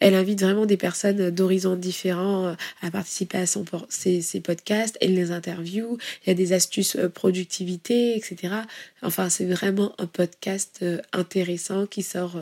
Elle 0.00 0.14
invite 0.14 0.40
vraiment 0.40 0.66
des 0.66 0.76
personnes 0.76 1.30
d'horizons 1.30 1.76
différents 1.76 2.54
à 2.82 2.90
participer 2.90 3.38
à 3.38 3.46
ses, 3.46 4.40
podcasts. 4.40 4.96
Elle 5.00 5.14
les 5.14 5.30
interview. 5.32 5.98
Il 6.24 6.28
y 6.28 6.32
a 6.32 6.34
des 6.34 6.52
astuces 6.52 6.96
productivité, 7.14 8.16
etc. 8.16 8.54
Enfin, 9.02 9.28
c'est 9.28 9.46
vraiment 9.46 9.94
un 9.98 10.06
podcast 10.06 10.84
intéressant 11.12 11.86
qui 11.86 12.02
sort 12.02 12.36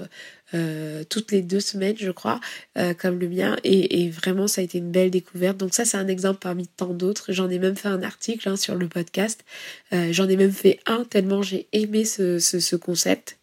euh, 0.54 1.02
toutes 1.08 1.32
les 1.32 1.42
deux 1.42 1.58
semaines, 1.58 1.96
je 1.98 2.10
crois, 2.10 2.40
euh, 2.78 2.94
comme 2.94 3.18
le 3.18 3.28
mien. 3.28 3.56
Et, 3.64 4.08
vraiment, 4.10 4.46
ça 4.46 4.60
a 4.60 4.64
été 4.64 4.78
une 4.78 4.90
belle 4.92 5.10
découverte. 5.10 5.56
Donc 5.56 5.74
ça, 5.74 5.84
c'est 5.84 5.96
un 5.96 6.08
exemple 6.08 6.38
parmi 6.40 6.68
tant 6.68 6.94
d'autres. 6.94 7.32
J'en 7.32 7.50
ai 7.50 7.58
même 7.58 7.76
fait 7.76 7.88
un 7.88 8.02
article 8.02 8.48
hein, 8.48 8.56
sur 8.56 8.76
le 8.76 8.88
podcast. 8.88 9.44
Euh, 9.92 10.12
j'en 10.12 10.28
ai 10.28 10.36
même 10.36 10.52
fait 10.52 10.78
un 10.86 11.04
tellement 11.04 11.42
j'ai 11.42 11.66
aimé 11.72 12.04
ce, 12.04 12.76
concept. 12.76 13.38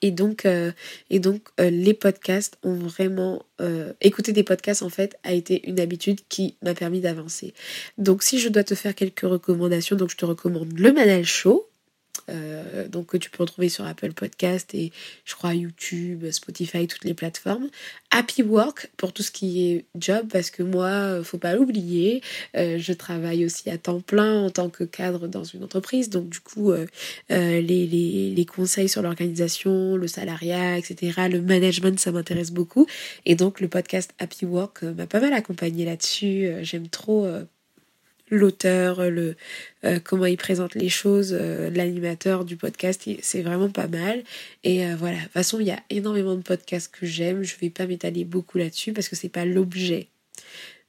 Et 0.00 0.10
donc, 0.10 0.46
et 1.10 1.18
donc 1.18 1.48
les 1.58 1.94
podcasts 1.94 2.56
ont 2.62 2.74
vraiment... 2.74 3.44
écouter 4.00 4.32
des 4.32 4.42
podcasts, 4.42 4.82
en 4.82 4.88
fait, 4.88 5.16
a 5.22 5.32
été 5.32 5.68
une 5.68 5.78
habitude 5.78 6.18
qui 6.28 6.56
m'a 6.62 6.74
permis 6.74 7.00
d'avancer. 7.00 7.54
Donc, 7.96 8.24
si 8.24 8.40
je 8.40 8.48
dois 8.48 8.64
te 8.64 8.74
faire 8.74 8.94
quelques 8.94 9.20
recommandations, 9.20 9.94
donc 9.94 10.10
je 10.10 10.16
te 10.16 10.24
recommande 10.24 10.76
le 10.76 10.92
Manal 10.92 11.24
Show, 11.24 11.68
euh, 12.28 12.88
donc 12.88 13.06
que 13.06 13.16
tu 13.16 13.30
peux 13.30 13.42
retrouver 13.42 13.68
sur 13.68 13.84
Apple 13.86 14.12
Podcast 14.12 14.74
et 14.74 14.92
je 15.24 15.34
crois 15.34 15.54
YouTube, 15.54 16.30
Spotify, 16.30 16.86
toutes 16.86 17.04
les 17.04 17.14
plateformes. 17.14 17.68
Happy 18.10 18.42
Work 18.42 18.90
pour 18.96 19.12
tout 19.12 19.22
ce 19.22 19.30
qui 19.30 19.66
est 19.66 19.86
job 19.94 20.28
parce 20.30 20.50
que 20.50 20.62
moi, 20.62 20.88
euh, 20.88 21.24
faut 21.24 21.38
pas 21.38 21.54
l'oublier, 21.54 22.22
euh, 22.56 22.78
je 22.78 22.92
travaille 22.92 23.44
aussi 23.44 23.70
à 23.70 23.78
temps 23.78 24.00
plein 24.00 24.44
en 24.44 24.50
tant 24.50 24.68
que 24.68 24.84
cadre 24.84 25.26
dans 25.26 25.44
une 25.44 25.64
entreprise. 25.64 26.10
Donc 26.10 26.28
du 26.28 26.40
coup, 26.40 26.72
les, 27.30 27.60
les, 27.62 28.30
les, 28.34 28.46
conseils 28.46 28.88
sur 28.88 29.02
l'organisation, 29.02 29.96
le 29.96 30.06
salariat, 30.06 30.78
etc., 30.78 31.28
le 31.30 31.40
management, 31.40 31.98
ça 31.98 32.12
m'intéresse 32.12 32.50
beaucoup. 32.50 32.86
Et 33.24 33.34
donc 33.34 33.60
le 33.60 33.68
podcast 33.68 34.12
Happy 34.18 34.44
Work 34.44 34.82
m'a 34.82 35.06
pas 35.06 35.20
mal 35.20 35.32
accompagné 35.32 35.84
là-dessus. 35.84 36.50
J'aime 36.62 36.88
trop 36.88 37.26
l'auteur, 38.30 39.10
le 39.10 39.36
euh, 39.84 39.98
comment 40.02 40.26
il 40.26 40.36
présente 40.36 40.74
les 40.74 40.88
choses, 40.88 41.36
euh, 41.38 41.70
l'animateur 41.70 42.44
du 42.44 42.56
podcast, 42.56 43.08
c'est 43.20 43.42
vraiment 43.42 43.68
pas 43.68 43.88
mal. 43.88 44.22
Et 44.64 44.86
euh, 44.86 44.96
voilà, 44.96 45.18
de 45.18 45.22
toute 45.22 45.32
façon, 45.32 45.60
il 45.60 45.66
y 45.66 45.70
a 45.72 45.82
énormément 45.90 46.36
de 46.36 46.42
podcasts 46.42 46.92
que 46.92 47.06
j'aime. 47.06 47.42
Je 47.42 47.56
vais 47.60 47.70
pas 47.70 47.86
m'étaler 47.86 48.24
beaucoup 48.24 48.58
là-dessus 48.58 48.92
parce 48.92 49.08
que 49.08 49.16
c'est 49.16 49.28
pas 49.28 49.44
l'objet 49.44 50.08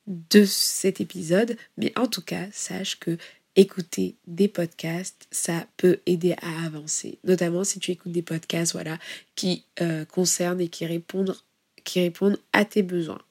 de 0.07 0.43
cet 0.45 1.01
épisode, 1.01 1.57
mais 1.77 1.91
en 1.97 2.07
tout 2.07 2.21
cas, 2.21 2.45
sache 2.51 2.99
que 2.99 3.17
écouter 3.55 4.15
des 4.27 4.47
podcasts, 4.47 5.27
ça 5.31 5.67
peut 5.77 5.99
aider 6.05 6.35
à 6.41 6.65
avancer. 6.65 7.19
Notamment 7.23 7.63
si 7.63 7.79
tu 7.79 7.91
écoutes 7.91 8.11
des 8.11 8.23
podcasts, 8.23 8.73
voilà, 8.73 8.97
qui 9.35 9.63
concernent 10.11 10.59
et 10.59 10.69
qui 10.69 10.87
répondent, 10.87 11.35
qui 11.83 12.01
répondent 12.01 12.39
à 12.51 12.65
tes 12.65 12.81
besoins. 12.81 13.21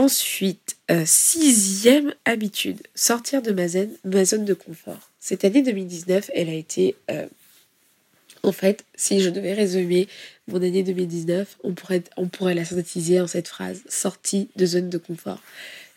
Ensuite, 0.00 0.78
euh, 0.90 1.02
sixième 1.04 2.14
habitude, 2.24 2.78
sortir 2.94 3.42
de 3.42 3.52
ma, 3.52 3.68
zone 3.68 4.46
de 4.46 4.54
confort. 4.54 5.10
Cette 5.18 5.44
année 5.44 5.60
2019, 5.60 6.30
elle 6.32 6.48
a 6.48 6.54
été, 6.54 6.96
euh, 7.10 7.26
en 8.42 8.50
fait, 8.50 8.86
si 8.94 9.20
je 9.20 9.28
devais 9.28 9.52
résumer 9.52 10.08
mon 10.48 10.56
année 10.56 10.82
2019, 10.82 11.58
on 11.64 11.74
pourrait, 11.74 12.02
on 12.16 12.28
pourrait 12.28 12.54
la 12.54 12.64
synthétiser 12.64 13.20
en 13.20 13.26
cette 13.26 13.48
phrase, 13.48 13.82
sortie 13.90 14.48
de 14.56 14.64
zone 14.64 14.88
de 14.88 14.96
confort. 14.96 15.42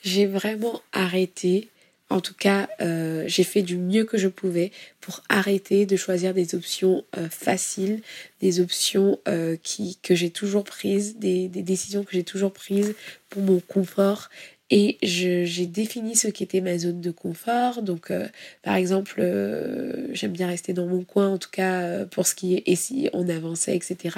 J'ai 0.04 0.26
vraiment 0.26 0.82
arrêté 0.92 1.70
en 2.10 2.22
tout 2.22 2.36
cas, 2.36 2.70
euh, 2.82 3.24
j'ai 3.28 3.44
fait 3.44 3.62
du 3.62 3.78
mieux 3.78 4.04
que 4.04 4.18
je 4.18 4.28
pouvais 4.28 4.72
pour 5.02 5.22
arrêter 5.30 5.86
de 5.86 5.96
choisir 5.96 6.34
des 6.34 6.54
options 6.54 7.04
euh, 7.18 7.28
faciles, 7.30 8.02
des 8.40 8.60
options 8.60 9.20
euh, 9.28 9.58
que 10.04 10.14
j'ai 10.14 10.30
toujours 10.30 10.64
prises, 10.64 11.18
des, 11.18 11.48
décisions 11.48 12.04
que 12.04 12.12
j'ai 12.12 12.24
toujours 12.24 12.54
prises 12.54 12.94
pour 13.30 13.42
mon 13.42 13.60
confort 13.60 14.30
et 14.70 14.98
j'ai 15.02 15.68
défini 15.68 16.16
ce 16.16 16.28
qui 16.28 16.44
était 16.44 16.62
ma 16.62 16.78
zone 16.78 17.00
de 17.00 17.12
confort. 17.12 17.84
Donc, 17.84 18.12
par 18.64 18.76
exemple, 18.76 19.22
j'aime 20.14 20.32
bien 20.32 20.48
rester 20.48 20.74
dans 20.74 20.88
mon 20.88 21.04
coin, 21.04 21.30
en 21.30 21.38
tout 21.38 21.52
cas 21.52 22.06
pour 22.06 22.26
ce 22.26 22.34
qui 22.34 22.56
est 22.56 22.64
et 22.66 22.76
si 22.76 23.08
on 23.14 23.30
avançait, 23.30 23.76
etc. 23.76 24.18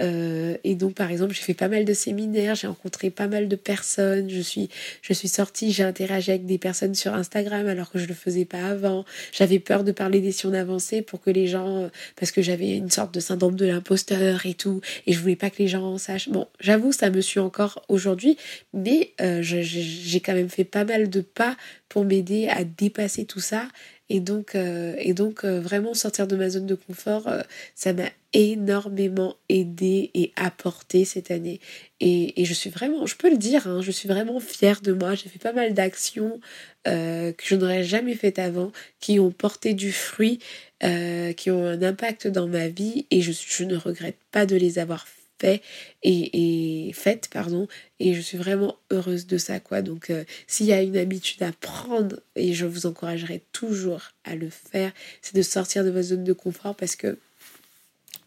et 0.00 0.74
donc, 0.74 0.94
par 0.94 1.10
exemple, 1.10 1.34
j'ai 1.34 1.42
fait 1.42 1.54
pas 1.54 1.68
mal 1.68 1.84
de 1.84 1.92
séminaires, 1.92 2.54
j'ai 2.54 2.66
rencontré 2.66 3.10
pas 3.10 3.28
mal 3.28 3.48
de 3.48 3.56
personnes. 3.56 4.28
Je 4.30 4.40
suis, 4.40 4.68
je 5.02 5.12
suis 5.12 5.28
sortie, 5.28 5.72
j'ai 5.72 5.84
interagi 5.84 6.30
avec 6.30 6.46
des 6.46 6.58
personnes 6.58 6.94
sur 6.94 7.14
Instagram 7.14 7.66
alors 7.66 7.90
que 7.90 7.98
je 7.98 8.06
le 8.06 8.14
faisais 8.14 8.44
pas 8.44 8.64
avant. 8.64 9.04
J'avais 9.32 9.58
peur 9.58 9.84
de 9.84 9.92
parler 9.92 10.20
des 10.20 10.30
on 10.44 10.54
avançait 10.54 11.02
pour 11.02 11.20
que 11.20 11.30
les 11.30 11.46
gens, 11.46 11.90
parce 12.16 12.30
que 12.32 12.42
j'avais 12.42 12.76
une 12.76 12.90
sorte 12.90 13.12
de 13.14 13.20
syndrome 13.20 13.56
de 13.56 13.66
l'imposteur 13.66 14.46
et 14.46 14.54
tout, 14.54 14.80
et 15.06 15.12
je 15.12 15.20
voulais 15.20 15.36
pas 15.36 15.50
que 15.50 15.58
les 15.58 15.68
gens 15.68 15.84
en 15.84 15.98
sachent. 15.98 16.28
Bon, 16.28 16.46
j'avoue, 16.60 16.92
ça 16.92 17.10
me 17.10 17.20
suit 17.20 17.40
encore 17.40 17.82
aujourd'hui, 17.88 18.36
mais 18.72 19.12
je 19.18 19.60
j'ai 19.60 20.20
quand 20.20 20.34
même 20.34 20.48
fait 20.48 20.64
pas 20.64 20.84
mal 20.84 21.10
de 21.10 21.20
pas 21.20 21.56
pour 21.90 22.04
m'aider 22.04 22.48
à 22.48 22.64
dépasser 22.64 23.26
tout 23.26 23.40
ça. 23.40 23.68
Et 24.08 24.20
donc, 24.20 24.54
euh, 24.54 24.94
et 24.98 25.12
donc 25.12 25.44
euh, 25.44 25.60
vraiment 25.60 25.92
sortir 25.92 26.26
de 26.26 26.34
ma 26.34 26.48
zone 26.48 26.66
de 26.66 26.74
confort, 26.74 27.28
euh, 27.28 27.42
ça 27.74 27.92
m'a 27.92 28.08
énormément 28.32 29.36
aidé 29.48 30.10
et 30.14 30.32
apporté 30.36 31.04
cette 31.04 31.30
année. 31.30 31.60
Et, 32.00 32.44
je 32.44 32.54
suis 32.54 32.70
vraiment, 32.70 33.06
je 33.06 33.16
peux 33.16 33.28
le 33.28 33.36
dire, 33.36 33.66
hein, 33.66 33.82
je 33.82 33.90
suis 33.90 34.08
vraiment 34.08 34.40
fière 34.40 34.80
de 34.80 34.92
moi. 34.92 35.14
J'ai 35.14 35.28
fait 35.28 35.38
pas 35.38 35.52
mal 35.52 35.74
d'actions 35.74 36.40
que 36.84 37.44
je 37.44 37.54
n'aurais 37.56 37.84
jamais 37.84 38.14
faites 38.14 38.38
avant, 38.38 38.72
qui 39.00 39.20
ont 39.20 39.30
porté 39.30 39.74
du 39.74 39.92
fruit, 39.92 40.38
qui 40.80 41.50
ont 41.50 41.66
un 41.66 41.82
impact 41.82 42.26
dans 42.26 42.46
ma 42.46 42.68
vie, 42.68 43.06
et 43.10 43.20
je, 43.20 43.32
je 43.32 43.64
ne 43.64 43.76
regrette 43.76 44.16
pas 44.32 44.46
de 44.46 44.56
les 44.56 44.78
avoir 44.78 45.06
fait 45.06 45.19
fait 45.40 45.62
et, 46.02 46.90
faite 46.94 47.28
pardon. 47.32 47.66
Et 47.98 48.14
je 48.14 48.20
suis 48.20 48.38
vraiment 48.38 48.76
heureuse 48.90 49.26
de 49.26 49.38
ça 49.38 49.60
quoi. 49.60 49.82
Donc 49.82 50.10
euh, 50.10 50.24
s'il 50.46 50.66
y 50.66 50.72
a 50.72 50.82
une 50.82 50.96
habitude 50.96 51.42
à 51.42 51.52
prendre 51.52 52.20
et 52.36 52.52
je 52.52 52.66
vous 52.66 52.86
encouragerai 52.86 53.42
toujours 53.52 54.02
à 54.24 54.34
le 54.34 54.50
faire 54.50 54.92
c'est 55.22 55.34
de 55.34 55.42
sortir 55.42 55.84
de 55.84 55.90
votre 55.90 56.08
zone 56.08 56.24
de 56.24 56.32
confort 56.32 56.74
parce 56.74 56.96
que 56.96 57.18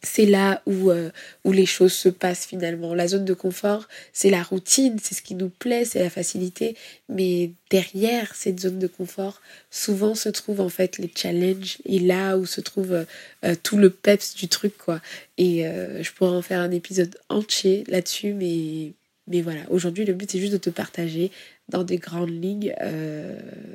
c'est 0.04 0.26
là 0.26 0.62
où, 0.66 0.92
euh, 0.92 1.10
où 1.46 1.54
les 1.54 1.66
choses 1.66 1.94
se 1.94 2.10
passent 2.10 2.46
finalement. 2.46 2.94
La 2.94 3.08
zone 3.08 3.24
de 3.24 3.34
confort, 3.34 3.88
c'est 4.12 4.30
la 4.30 4.44
routine, 4.44 4.98
c'est 5.02 5.16
ce 5.16 5.22
qui 5.22 5.34
nous 5.34 5.50
plaît, 5.50 5.86
c'est 5.86 6.00
la 6.00 6.10
facilité. 6.10 6.76
Mais 7.08 7.52
derrière 7.72 8.36
cette 8.36 8.60
zone 8.60 8.80
de 8.80 8.88
confort, 8.88 9.42
souvent 9.72 10.14
se 10.14 10.28
trouvent 10.28 10.60
en 10.60 10.70
fait 10.70 10.98
les 10.98 11.10
challenges 11.16 11.78
et 11.86 12.00
là 12.00 12.38
où 12.38 12.46
se 12.46 12.60
trouve 12.60 12.92
euh, 12.92 13.06
euh, 13.46 13.56
tout 13.64 13.78
le 13.78 13.90
peps 13.90 14.36
du 14.36 14.50
truc, 14.50 14.78
quoi. 14.78 15.02
Et 15.38 15.64
je 15.64 16.12
pourrais 16.12 16.30
en 16.30 16.44
faire 16.44 16.60
un 16.60 16.70
épisode 16.70 17.18
entier 17.28 17.84
là-dessus, 17.88 18.34
mais, 18.34 18.94
mais 19.26 19.42
voilà. 19.42 19.62
Aujourd'hui, 19.70 20.06
le 20.06 20.14
but, 20.14 20.30
c'est 20.30 20.40
juste 20.40 20.54
de 20.54 20.58
te 20.58 20.70
partager 20.70 21.32
dans 21.70 21.84
des 21.84 21.98
grandes 21.98 22.30
lignes 22.30 22.72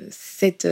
cette, 0.09 0.67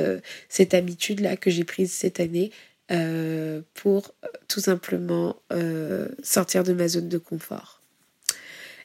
cette 0.48 0.74
habitude-là 0.74 1.36
que 1.36 1.50
j'ai 1.50 1.66
prise 1.66 1.92
cette 1.92 2.22
année 2.22 2.52
euh, 2.90 3.62
pour 3.74 4.14
euh, 4.24 4.28
tout 4.48 4.62
simplement 4.62 5.36
euh, 5.52 6.08
sortir 6.24 6.64
de 6.64 6.72
ma 6.72 6.88
zone 6.88 7.10
de 7.10 7.18
confort. 7.18 7.82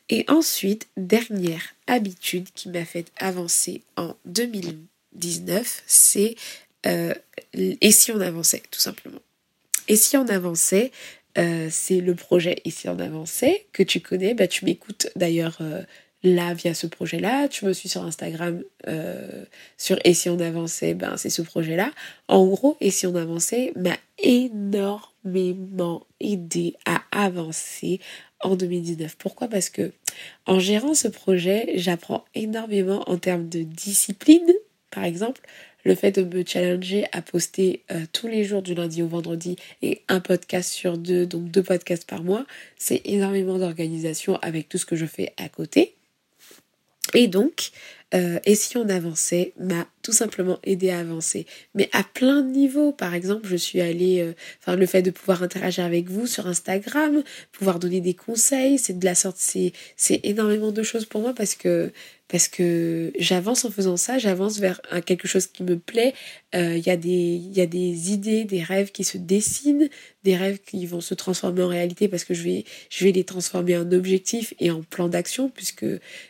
Et 0.09 0.25
ensuite, 0.27 0.88
dernière 0.97 1.62
habitude 1.87 2.49
qui 2.53 2.69
m'a 2.69 2.85
fait 2.85 3.07
avancer 3.17 3.83
en 3.97 4.17
2019, 4.25 5.85
c'est 5.87 6.35
et 6.85 7.93
si 7.93 8.11
on 8.11 8.21
avançait, 8.21 8.62
tout 8.73 8.81
simplement. 8.81 9.21
Et 9.87 9.95
si 9.95 10.17
on 10.17 10.27
avançait, 10.27 10.91
c'est 11.37 12.01
le 12.01 12.15
projet 12.17 12.61
Et 12.65 12.73
si 12.73 12.88
on 12.88 12.99
avançait 12.99 13.67
que 13.73 13.85
tu 13.85 14.01
connais. 14.01 14.35
Bah, 14.35 14.49
tu 14.49 14.65
m'écoutes 14.65 15.09
d'ailleurs 15.15 15.62
là 16.22 16.54
via 16.54 16.74
ce 16.74 16.87
projet-là. 16.87 17.48
Tu 17.48 17.64
me 17.64 17.72
suis 17.72 17.88
sur 17.88 18.04
Instagram 18.04 18.62
euh, 18.88 19.44
sur 19.76 19.98
Et 20.04 20.14
si 20.14 20.28
on 20.28 20.38
avançait, 20.40 20.94
ben 20.94 21.16
c'est 21.16 21.30
ce 21.30 21.42
projet-là. 21.42 21.90
En 22.28 22.46
gros, 22.46 22.76
Et 22.80 22.90
si 22.90 23.06
on 23.06 23.14
avançait 23.14 23.72
m'a 23.76 23.96
énormément 24.18 26.06
aidé 26.20 26.74
à 26.87 27.02
avancer 27.11 28.00
en 28.40 28.56
2019. 28.56 29.16
Pourquoi? 29.16 29.48
Parce 29.48 29.70
que 29.70 29.92
en 30.46 30.58
gérant 30.58 30.94
ce 30.94 31.08
projet, 31.08 31.72
j'apprends 31.76 32.24
énormément 32.35 33.08
en 33.08 33.16
termes 33.18 33.48
de 33.48 33.62
discipline, 33.62 34.52
par 34.90 35.04
exemple, 35.04 35.40
le 35.85 35.94
fait 35.94 36.12
de 36.12 36.22
me 36.22 36.44
challenger 36.46 37.06
à 37.12 37.22
poster 37.22 37.82
euh, 37.90 38.04
tous 38.12 38.28
les 38.28 38.44
jours 38.44 38.62
du 38.62 38.74
lundi 38.74 39.02
au 39.02 39.08
vendredi 39.08 39.56
et 39.80 40.02
un 40.08 40.20
podcast 40.20 40.70
sur 40.70 40.96
deux, 40.96 41.26
donc 41.26 41.50
deux 41.50 41.62
podcasts 41.62 42.08
par 42.08 42.22
mois, 42.22 42.46
c'est 42.76 43.02
énormément 43.04 43.58
d'organisation 43.58 44.37
avec 44.42 44.68
tout 44.68 44.78
ce 44.78 44.87
que 44.87 44.96
je 44.96 45.06
fais 45.06 45.32
à 45.38 45.48
côté. 45.48 45.96
Et 47.14 47.29
donc, 47.29 47.70
euh, 48.14 48.38
et 48.44 48.55
si 48.55 48.77
on 48.77 48.88
avançait, 48.88 49.53
m'a 49.59 49.87
tout 50.03 50.12
simplement 50.12 50.59
aidé 50.65 50.91
à 50.91 50.99
avancer. 50.99 51.47
Mais 51.75 51.88
à 51.93 52.03
plein 52.03 52.43
de 52.43 52.51
niveaux. 52.51 52.93
Par 52.93 53.15
exemple, 53.15 53.47
je 53.47 53.57
suis 53.57 53.81
allée, 53.81 54.21
euh, 54.21 54.33
enfin, 54.61 54.77
le 54.77 54.87
fait 54.87 55.03
de 55.03 55.11
pouvoir 55.11 55.43
interagir 55.43 55.85
avec 55.85 56.11
vous 56.11 56.27
sur 56.27 56.47
Instagram, 56.47 57.23
pouvoir 57.53 57.79
donner 57.79 58.01
des 58.01 58.15
conseils, 58.15 58.79
c'est 58.79 58.99
de 58.99 59.05
la 59.05 59.15
sorte, 59.15 59.37
c'est, 59.38 59.73
c'est 59.97 60.21
énormément 60.25 60.73
de 60.73 60.83
choses 60.83 61.07
pour 61.07 61.21
moi 61.21 61.35
parce 61.35 61.55
que 61.55 61.93
parce 62.33 62.49
que 62.49 63.12
j'avance 63.19 63.67
en 63.67 63.71
faisant 63.71 63.99
ça, 63.99 64.17
j'avance 64.17 64.59
vers 64.59 64.81
quelque 65.05 65.29
chose 65.29 65.47
qui 65.47 65.62
me 65.65 65.79
plaît. 65.79 66.15
Euh, 66.55 66.79
il 66.79 66.87
y, 66.87 66.88
a 66.88 66.97
des, 66.97 67.11
y 67.11 67.61
a 67.61 67.67
des 67.67 68.11
idées, 68.12 68.45
des 68.45 68.62
rêves 68.62 68.91
qui 68.91 69.05
se 69.05 69.19
dessinent, 69.19 69.91
des 70.25 70.35
rêves 70.35 70.59
qui 70.59 70.87
vont 70.87 71.03
se 71.03 71.12
transformer 71.12 71.62
en 71.62 71.69
réalité 71.69 72.09
parce 72.09 72.25
que 72.25 72.33
je 72.33 72.43
vais, 72.43 72.65
je 72.88 73.05
vais 73.05 73.12
les 73.12 73.25
transformer 73.25 73.77
en 73.77 73.93
objectifs 73.93 74.55
et 74.61 74.71
en 74.71 74.83
plan 74.83 75.09
d'action 75.09 75.51
puisque, 75.51 75.85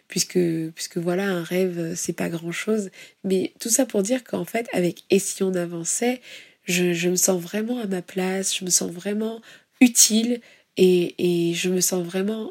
puisque, 0.09 0.41
puisque 0.75 0.99
voilà, 0.99 1.29
un 1.29 1.45
rêve, 1.45 1.95
c'est 1.95 2.15
pas 2.15 2.29
grand 2.29 2.53
chose. 2.53 2.91
Mais 3.23 3.53
tout 3.63 3.71
ça 3.71 3.87
pour 3.87 4.03
dire 4.03 4.25
qu'en 4.25 4.45
fait, 4.45 4.67
avec 4.73 5.05
Et 5.11 5.21
si 5.21 5.45
on 5.45 5.55
avançait, 5.55 6.21
je, 6.65 6.93
je 6.93 7.09
me 7.09 7.17
sens 7.17 7.41
vraiment 7.41 7.79
à 7.79 7.87
ma 7.87 8.03
place, 8.03 8.57
je 8.57 8.65
me 8.65 8.71
sens 8.71 8.91
vraiment 8.91 9.41
utile 9.81 10.41
et, 10.77 11.51
et 11.51 11.55
je 11.55 11.71
me 11.71 11.81
sens 11.81 12.05
vraiment 12.05 12.51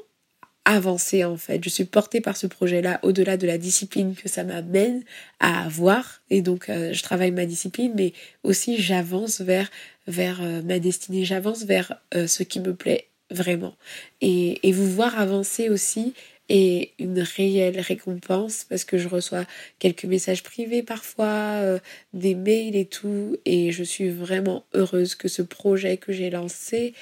avancer 0.64 1.26
en 1.26 1.38
fait. 1.38 1.62
Je 1.64 1.70
suis 1.70 1.86
portée 1.86 2.22
par 2.22 2.38
ce 2.38 2.48
projet-là 2.48 3.00
au-delà 3.04 3.36
de 3.36 3.46
la 3.46 3.58
discipline 3.58 4.16
que 4.16 4.30
ça 4.30 4.44
m'amène 4.44 5.04
à 5.40 5.66
avoir 5.66 6.22
et 6.30 6.42
donc 6.42 6.70
euh, 6.70 6.94
je 6.94 7.02
travaille 7.02 7.32
ma 7.32 7.48
discipline 7.48 7.94
mais 7.96 8.14
aussi 8.44 8.78
j'avance 8.80 9.42
vers 9.42 9.70
vers 10.08 10.42
euh, 10.42 10.62
ma 10.62 10.80
destinée, 10.80 11.26
j'avance 11.26 11.64
vers 11.64 11.96
euh, 12.14 12.28
ce 12.28 12.44
qui 12.44 12.60
me 12.60 12.74
plaît 12.76 13.08
vraiment. 13.32 13.76
Et, 14.22 14.68
et 14.68 14.72
vous 14.72 14.90
voir 14.90 15.18
avancer 15.20 15.70
aussi 15.70 16.14
est 16.52 16.92
une 17.00 17.20
réelle 17.20 17.80
récompense 17.80 18.66
parce 18.68 18.84
que 18.84 18.98
je 18.98 19.08
reçois 19.08 19.46
quelques 19.80 20.06
messages 20.06 20.44
privés 20.44 20.84
parfois, 20.84 21.80
des 22.14 22.36
mails 22.36 22.76
et 22.76 22.86
tout 22.86 23.38
et 23.46 23.72
je 23.72 23.84
suis 23.84 24.10
vraiment 24.10 24.66
heureuse 24.74 25.16
que 25.16 25.28
ce 25.28 25.42
projet 25.42 25.98
que 25.98 26.12
j'ai 26.12 26.30
lancé 26.30 26.94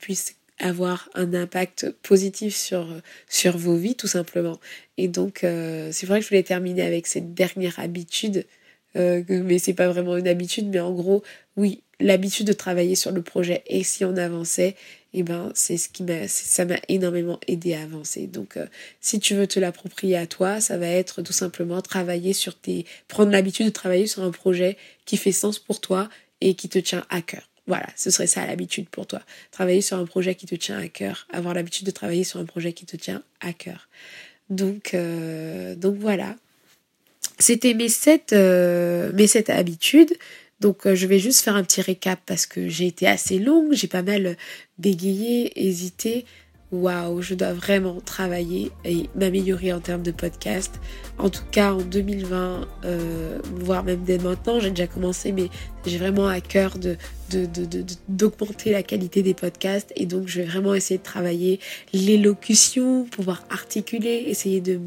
puisse 0.00 0.36
avoir 0.60 1.08
un 1.14 1.34
impact 1.34 1.90
positif 2.02 2.54
sur, 2.54 2.86
sur 3.28 3.56
vos 3.56 3.76
vies 3.76 3.96
tout 3.96 4.06
simplement. 4.06 4.60
Et 4.98 5.08
donc 5.08 5.42
euh, 5.42 5.88
c'est 5.92 6.06
vrai 6.06 6.18
que 6.18 6.24
je 6.24 6.28
voulais 6.28 6.42
terminer 6.42 6.82
avec 6.82 7.06
cette 7.06 7.34
dernière 7.34 7.78
habitude, 7.80 8.46
euh, 8.96 9.22
mais 9.28 9.58
c'est 9.58 9.74
pas 9.74 9.88
vraiment 9.88 10.16
une 10.16 10.28
habitude, 10.28 10.66
mais 10.66 10.80
en 10.80 10.92
gros, 10.92 11.22
oui, 11.56 11.82
l'habitude 12.00 12.46
de 12.46 12.52
travailler 12.52 12.94
sur 12.94 13.12
le 13.12 13.22
projet. 13.22 13.62
Et 13.66 13.84
si 13.84 14.04
on 14.04 14.16
avançait, 14.16 14.76
et 15.12 15.20
eh 15.20 15.22
ben 15.24 15.50
c'est 15.54 15.76
ce 15.76 15.88
qui 15.88 16.04
m'a 16.04 16.28
ça 16.28 16.64
m'a 16.64 16.76
énormément 16.88 17.40
aidé 17.48 17.74
à 17.74 17.82
avancer. 17.82 18.28
Donc 18.28 18.56
euh, 18.56 18.66
si 19.00 19.18
tu 19.18 19.34
veux 19.34 19.48
te 19.48 19.58
l'approprier 19.58 20.16
à 20.16 20.28
toi, 20.28 20.60
ça 20.60 20.78
va 20.78 20.86
être 20.86 21.22
tout 21.22 21.32
simplement 21.32 21.82
travailler 21.82 22.32
sur 22.32 22.56
tes 22.56 22.86
prendre 23.08 23.32
l'habitude 23.32 23.66
de 23.66 23.70
travailler 23.72 24.06
sur 24.06 24.22
un 24.22 24.30
projet 24.30 24.76
qui 25.06 25.16
fait 25.16 25.32
sens 25.32 25.58
pour 25.58 25.80
toi 25.80 26.08
et 26.40 26.54
qui 26.54 26.68
te 26.68 26.78
tient 26.78 27.04
à 27.10 27.22
cœur. 27.22 27.50
Voilà, 27.66 27.86
ce 27.96 28.10
serait 28.10 28.26
ça 28.26 28.46
l'habitude 28.46 28.88
pour 28.88 29.06
toi. 29.06 29.20
Travailler 29.50 29.80
sur 29.80 29.96
un 29.96 30.04
projet 30.04 30.34
qui 30.34 30.46
te 30.46 30.54
tient 30.54 30.78
à 30.78 30.88
cœur. 30.88 31.26
Avoir 31.32 31.54
l'habitude 31.54 31.86
de 31.86 31.90
travailler 31.90 32.24
sur 32.24 32.40
un 32.40 32.44
projet 32.44 32.72
qui 32.72 32.86
te 32.86 32.96
tient 32.96 33.22
à 33.40 33.52
cœur. 33.52 33.88
Donc, 34.48 34.94
euh, 34.94 35.74
donc 35.76 35.96
voilà. 35.96 36.36
C'était 37.40 37.74
mes 37.74 37.88
sept, 37.88 38.32
euh, 38.32 39.10
mes 39.14 39.26
sept 39.26 39.50
habitudes. 39.50 40.12
Donc 40.60 40.86
euh, 40.86 40.94
je 40.94 41.06
vais 41.06 41.18
juste 41.18 41.40
faire 41.40 41.56
un 41.56 41.64
petit 41.64 41.80
récap 41.80 42.20
parce 42.26 42.46
que 42.46 42.68
j'ai 42.68 42.86
été 42.86 43.06
assez 43.06 43.38
longue, 43.38 43.72
j'ai 43.72 43.88
pas 43.88 44.02
mal 44.02 44.36
bégayé, 44.78 45.50
hésité 45.56 46.26
waouh, 46.72 47.20
je 47.20 47.34
dois 47.34 47.52
vraiment 47.52 48.00
travailler 48.00 48.70
et 48.84 49.08
m'améliorer 49.16 49.72
en 49.72 49.80
termes 49.80 50.02
de 50.02 50.12
podcast. 50.12 50.80
En 51.18 51.28
tout 51.28 51.42
cas, 51.50 51.72
en 51.72 51.82
2020, 51.82 52.68
euh, 52.84 53.38
voire 53.56 53.84
même 53.84 54.04
dès 54.04 54.18
maintenant, 54.18 54.60
j'ai 54.60 54.70
déjà 54.70 54.86
commencé, 54.86 55.32
mais 55.32 55.48
j'ai 55.86 55.98
vraiment 55.98 56.28
à 56.28 56.40
cœur 56.40 56.78
de, 56.78 56.96
d'augmenter 58.08 58.72
la 58.72 58.82
qualité 58.82 59.22
des 59.22 59.34
podcasts 59.34 59.92
et 59.96 60.06
donc 60.06 60.26
je 60.26 60.40
vais 60.40 60.46
vraiment 60.46 60.74
essayer 60.74 60.98
de 60.98 61.02
travailler 61.04 61.60
l'élocution, 61.92 63.04
pouvoir 63.04 63.44
articuler, 63.50 64.24
essayer 64.26 64.60
de 64.60 64.80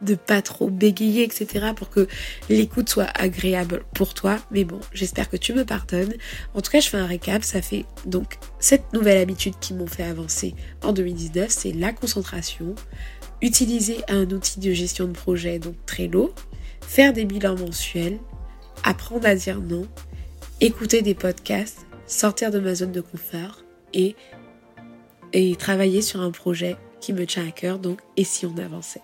de 0.00 0.14
pas 0.14 0.42
trop 0.42 0.70
bégayer, 0.70 1.24
etc. 1.24 1.72
pour 1.74 1.90
que 1.90 2.06
l'écoute 2.48 2.88
soit 2.88 3.08
agréable 3.14 3.82
pour 3.94 4.14
toi. 4.14 4.38
Mais 4.50 4.64
bon, 4.64 4.78
j'espère 4.92 5.28
que 5.28 5.36
tu 5.36 5.52
me 5.52 5.64
pardonnes. 5.64 6.14
En 6.54 6.60
tout 6.60 6.70
cas, 6.70 6.80
je 6.80 6.88
fais 6.88 6.98
un 6.98 7.06
récap. 7.06 7.42
Ça 7.42 7.62
fait 7.62 7.84
donc 8.06 8.38
cette 8.60 8.92
nouvelle 8.92 9.18
habitude 9.18 9.54
qui 9.60 9.74
m'ont 9.74 9.86
fait 9.86 10.04
avancer 10.04 10.54
en 10.82 10.92
2019, 10.92 11.50
c'est 11.50 11.72
la 11.72 11.92
concentration, 11.92 12.74
utiliser 13.42 13.98
un 14.08 14.30
outil 14.30 14.60
de 14.60 14.72
gestion 14.72 15.06
de 15.06 15.12
projet, 15.12 15.58
donc 15.58 15.74
Trello, 15.86 16.32
faire 16.80 17.12
des 17.12 17.24
bilans 17.24 17.56
mensuels, 17.56 18.18
apprendre 18.84 19.26
à 19.26 19.34
dire 19.34 19.60
non, 19.60 19.86
écouter 20.60 21.02
des 21.02 21.14
podcasts, 21.14 21.86
sortir 22.06 22.50
de 22.50 22.58
ma 22.58 22.74
zone 22.74 22.92
de 22.92 23.00
confort 23.00 23.62
et, 23.94 24.16
et 25.32 25.54
travailler 25.56 26.02
sur 26.02 26.20
un 26.20 26.30
projet 26.30 26.76
qui 27.00 27.12
me 27.12 27.26
tient 27.26 27.46
à 27.46 27.50
cœur, 27.50 27.78
donc 27.78 28.00
et 28.16 28.24
si 28.24 28.44
on 28.44 28.56
avançait. 28.58 29.02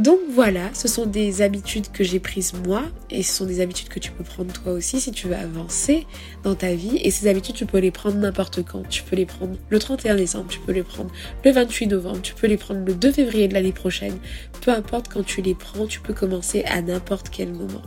Donc 0.00 0.18
voilà, 0.30 0.72
ce 0.72 0.88
sont 0.88 1.04
des 1.04 1.42
habitudes 1.42 1.92
que 1.92 2.02
j'ai 2.04 2.20
prises 2.20 2.54
moi 2.66 2.84
et 3.10 3.22
ce 3.22 3.34
sont 3.34 3.44
des 3.44 3.60
habitudes 3.60 3.90
que 3.90 3.98
tu 3.98 4.10
peux 4.10 4.24
prendre 4.24 4.50
toi 4.50 4.72
aussi 4.72 4.98
si 4.98 5.12
tu 5.12 5.28
veux 5.28 5.34
avancer 5.34 6.06
dans 6.42 6.54
ta 6.54 6.72
vie. 6.72 6.96
Et 7.02 7.10
ces 7.10 7.28
habitudes, 7.28 7.54
tu 7.54 7.66
peux 7.66 7.80
les 7.80 7.90
prendre 7.90 8.16
n'importe 8.16 8.64
quand. 8.64 8.88
Tu 8.88 9.02
peux 9.02 9.14
les 9.14 9.26
prendre 9.26 9.58
le 9.68 9.78
31 9.78 10.14
décembre, 10.14 10.46
tu 10.48 10.58
peux 10.58 10.72
les 10.72 10.84
prendre 10.84 11.10
le 11.44 11.50
28 11.50 11.88
novembre, 11.88 12.22
tu 12.22 12.32
peux 12.32 12.46
les 12.46 12.56
prendre 12.56 12.80
le 12.82 12.94
2 12.94 13.12
février 13.12 13.46
de 13.46 13.52
l'année 13.52 13.72
prochaine. 13.72 14.16
Peu 14.62 14.70
importe 14.70 15.08
quand 15.12 15.22
tu 15.22 15.42
les 15.42 15.54
prends, 15.54 15.86
tu 15.86 16.00
peux 16.00 16.14
commencer 16.14 16.64
à 16.64 16.80
n'importe 16.80 17.28
quel 17.28 17.52
moment. 17.52 17.82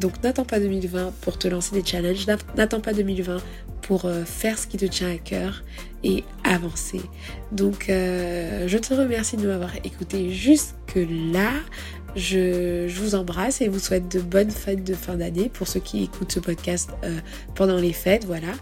Donc 0.00 0.22
n'attends 0.22 0.44
pas 0.44 0.60
2020 0.60 1.14
pour 1.22 1.38
te 1.38 1.48
lancer 1.48 1.80
des 1.80 1.88
challenges, 1.88 2.26
n'attends 2.58 2.80
pas 2.80 2.92
2020 2.92 3.38
pour 3.80 4.04
euh, 4.04 4.24
faire 4.24 4.58
ce 4.58 4.66
qui 4.66 4.76
te 4.76 4.84
tient 4.84 5.10
à 5.10 5.16
cœur 5.16 5.62
et 6.04 6.22
avancer. 6.44 7.00
Donc 7.50 7.88
euh, 7.88 8.68
je 8.68 8.78
te 8.78 8.94
remercie 8.94 9.36
de 9.36 9.46
m'avoir 9.46 9.74
écouté 9.84 10.30
jusque 10.30 10.96
là. 10.96 11.50
Je, 12.14 12.86
vous 12.88 13.16
embrasse 13.16 13.60
et 13.60 13.66
vous 13.66 13.80
souhaite 13.80 14.08
de 14.14 14.20
bonnes 14.20 14.52
fêtes 14.52 14.84
de 14.84 14.94
fin 14.94 15.16
d'année 15.16 15.50
pour 15.52 15.66
ceux 15.66 15.80
qui 15.80 16.04
écoutent 16.04 16.30
ce 16.30 16.38
podcast 16.38 16.90
euh, 17.02 17.18
pendant 17.56 17.76
les 17.76 17.92
fêtes. 17.92 18.24
Voilà. 18.24 18.52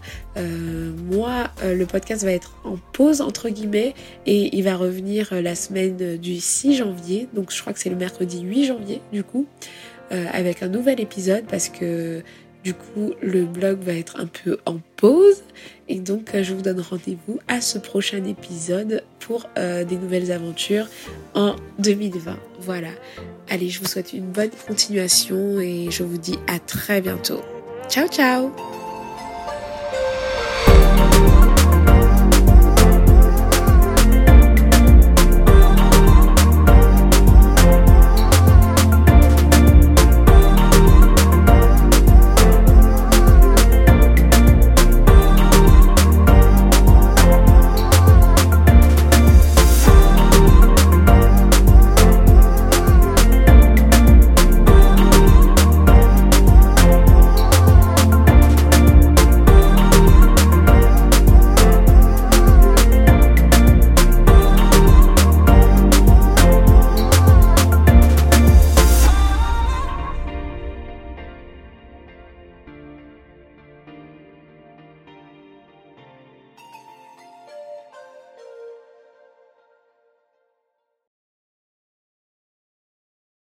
moi, 1.11 1.51
le 1.63 1.85
podcast 1.85 2.23
va 2.23 2.31
être 2.31 2.55
en 2.63 2.77
pause 2.93 3.21
entre 3.21 3.49
guillemets 3.49 3.93
et 4.25 4.57
il 4.57 4.63
va 4.63 4.75
revenir 4.75 5.39
la 5.39 5.53
semaine 5.53 6.17
du 6.17 6.39
6 6.39 6.77
janvier. 6.77 7.27
Donc 7.35 7.51
je 7.51 7.61
crois 7.61 7.73
que 7.73 7.79
c'est 7.79 7.91
le 7.91 7.95
mercredi 7.95 8.41
8 8.41 8.65
janvier 8.65 9.01
du 9.11 9.23
coup. 9.23 9.45
avec 10.09 10.63
un 10.63 10.67
nouvel 10.67 10.99
épisode 10.99 11.43
parce 11.47 11.69
que 11.69 12.23
du 12.63 12.73
coup, 12.73 13.13
le 13.21 13.43
blog 13.43 13.79
va 13.81 13.93
être 13.93 14.19
un 14.19 14.25
peu 14.25 14.57
en 14.65 14.77
pause. 14.95 15.43
Et 15.89 15.99
donc, 15.99 16.33
euh, 16.33 16.43
je 16.43 16.53
vous 16.53 16.61
donne 16.61 16.79
rendez-vous 16.79 17.39
à 17.47 17.59
ce 17.59 17.77
prochain 17.77 18.23
épisode 18.23 19.03
pour 19.19 19.49
euh, 19.57 19.83
des 19.83 19.97
nouvelles 19.97 20.31
aventures 20.31 20.87
en 21.33 21.55
2020. 21.79 22.37
Voilà. 22.61 22.89
Allez, 23.49 23.69
je 23.69 23.79
vous 23.79 23.87
souhaite 23.87 24.13
une 24.13 24.31
bonne 24.31 24.51
continuation 24.65 25.59
et 25.59 25.87
je 25.91 26.03
vous 26.03 26.17
dis 26.17 26.39
à 26.47 26.59
très 26.59 27.01
bientôt. 27.01 27.41
Ciao, 27.89 28.07
ciao 28.07 28.72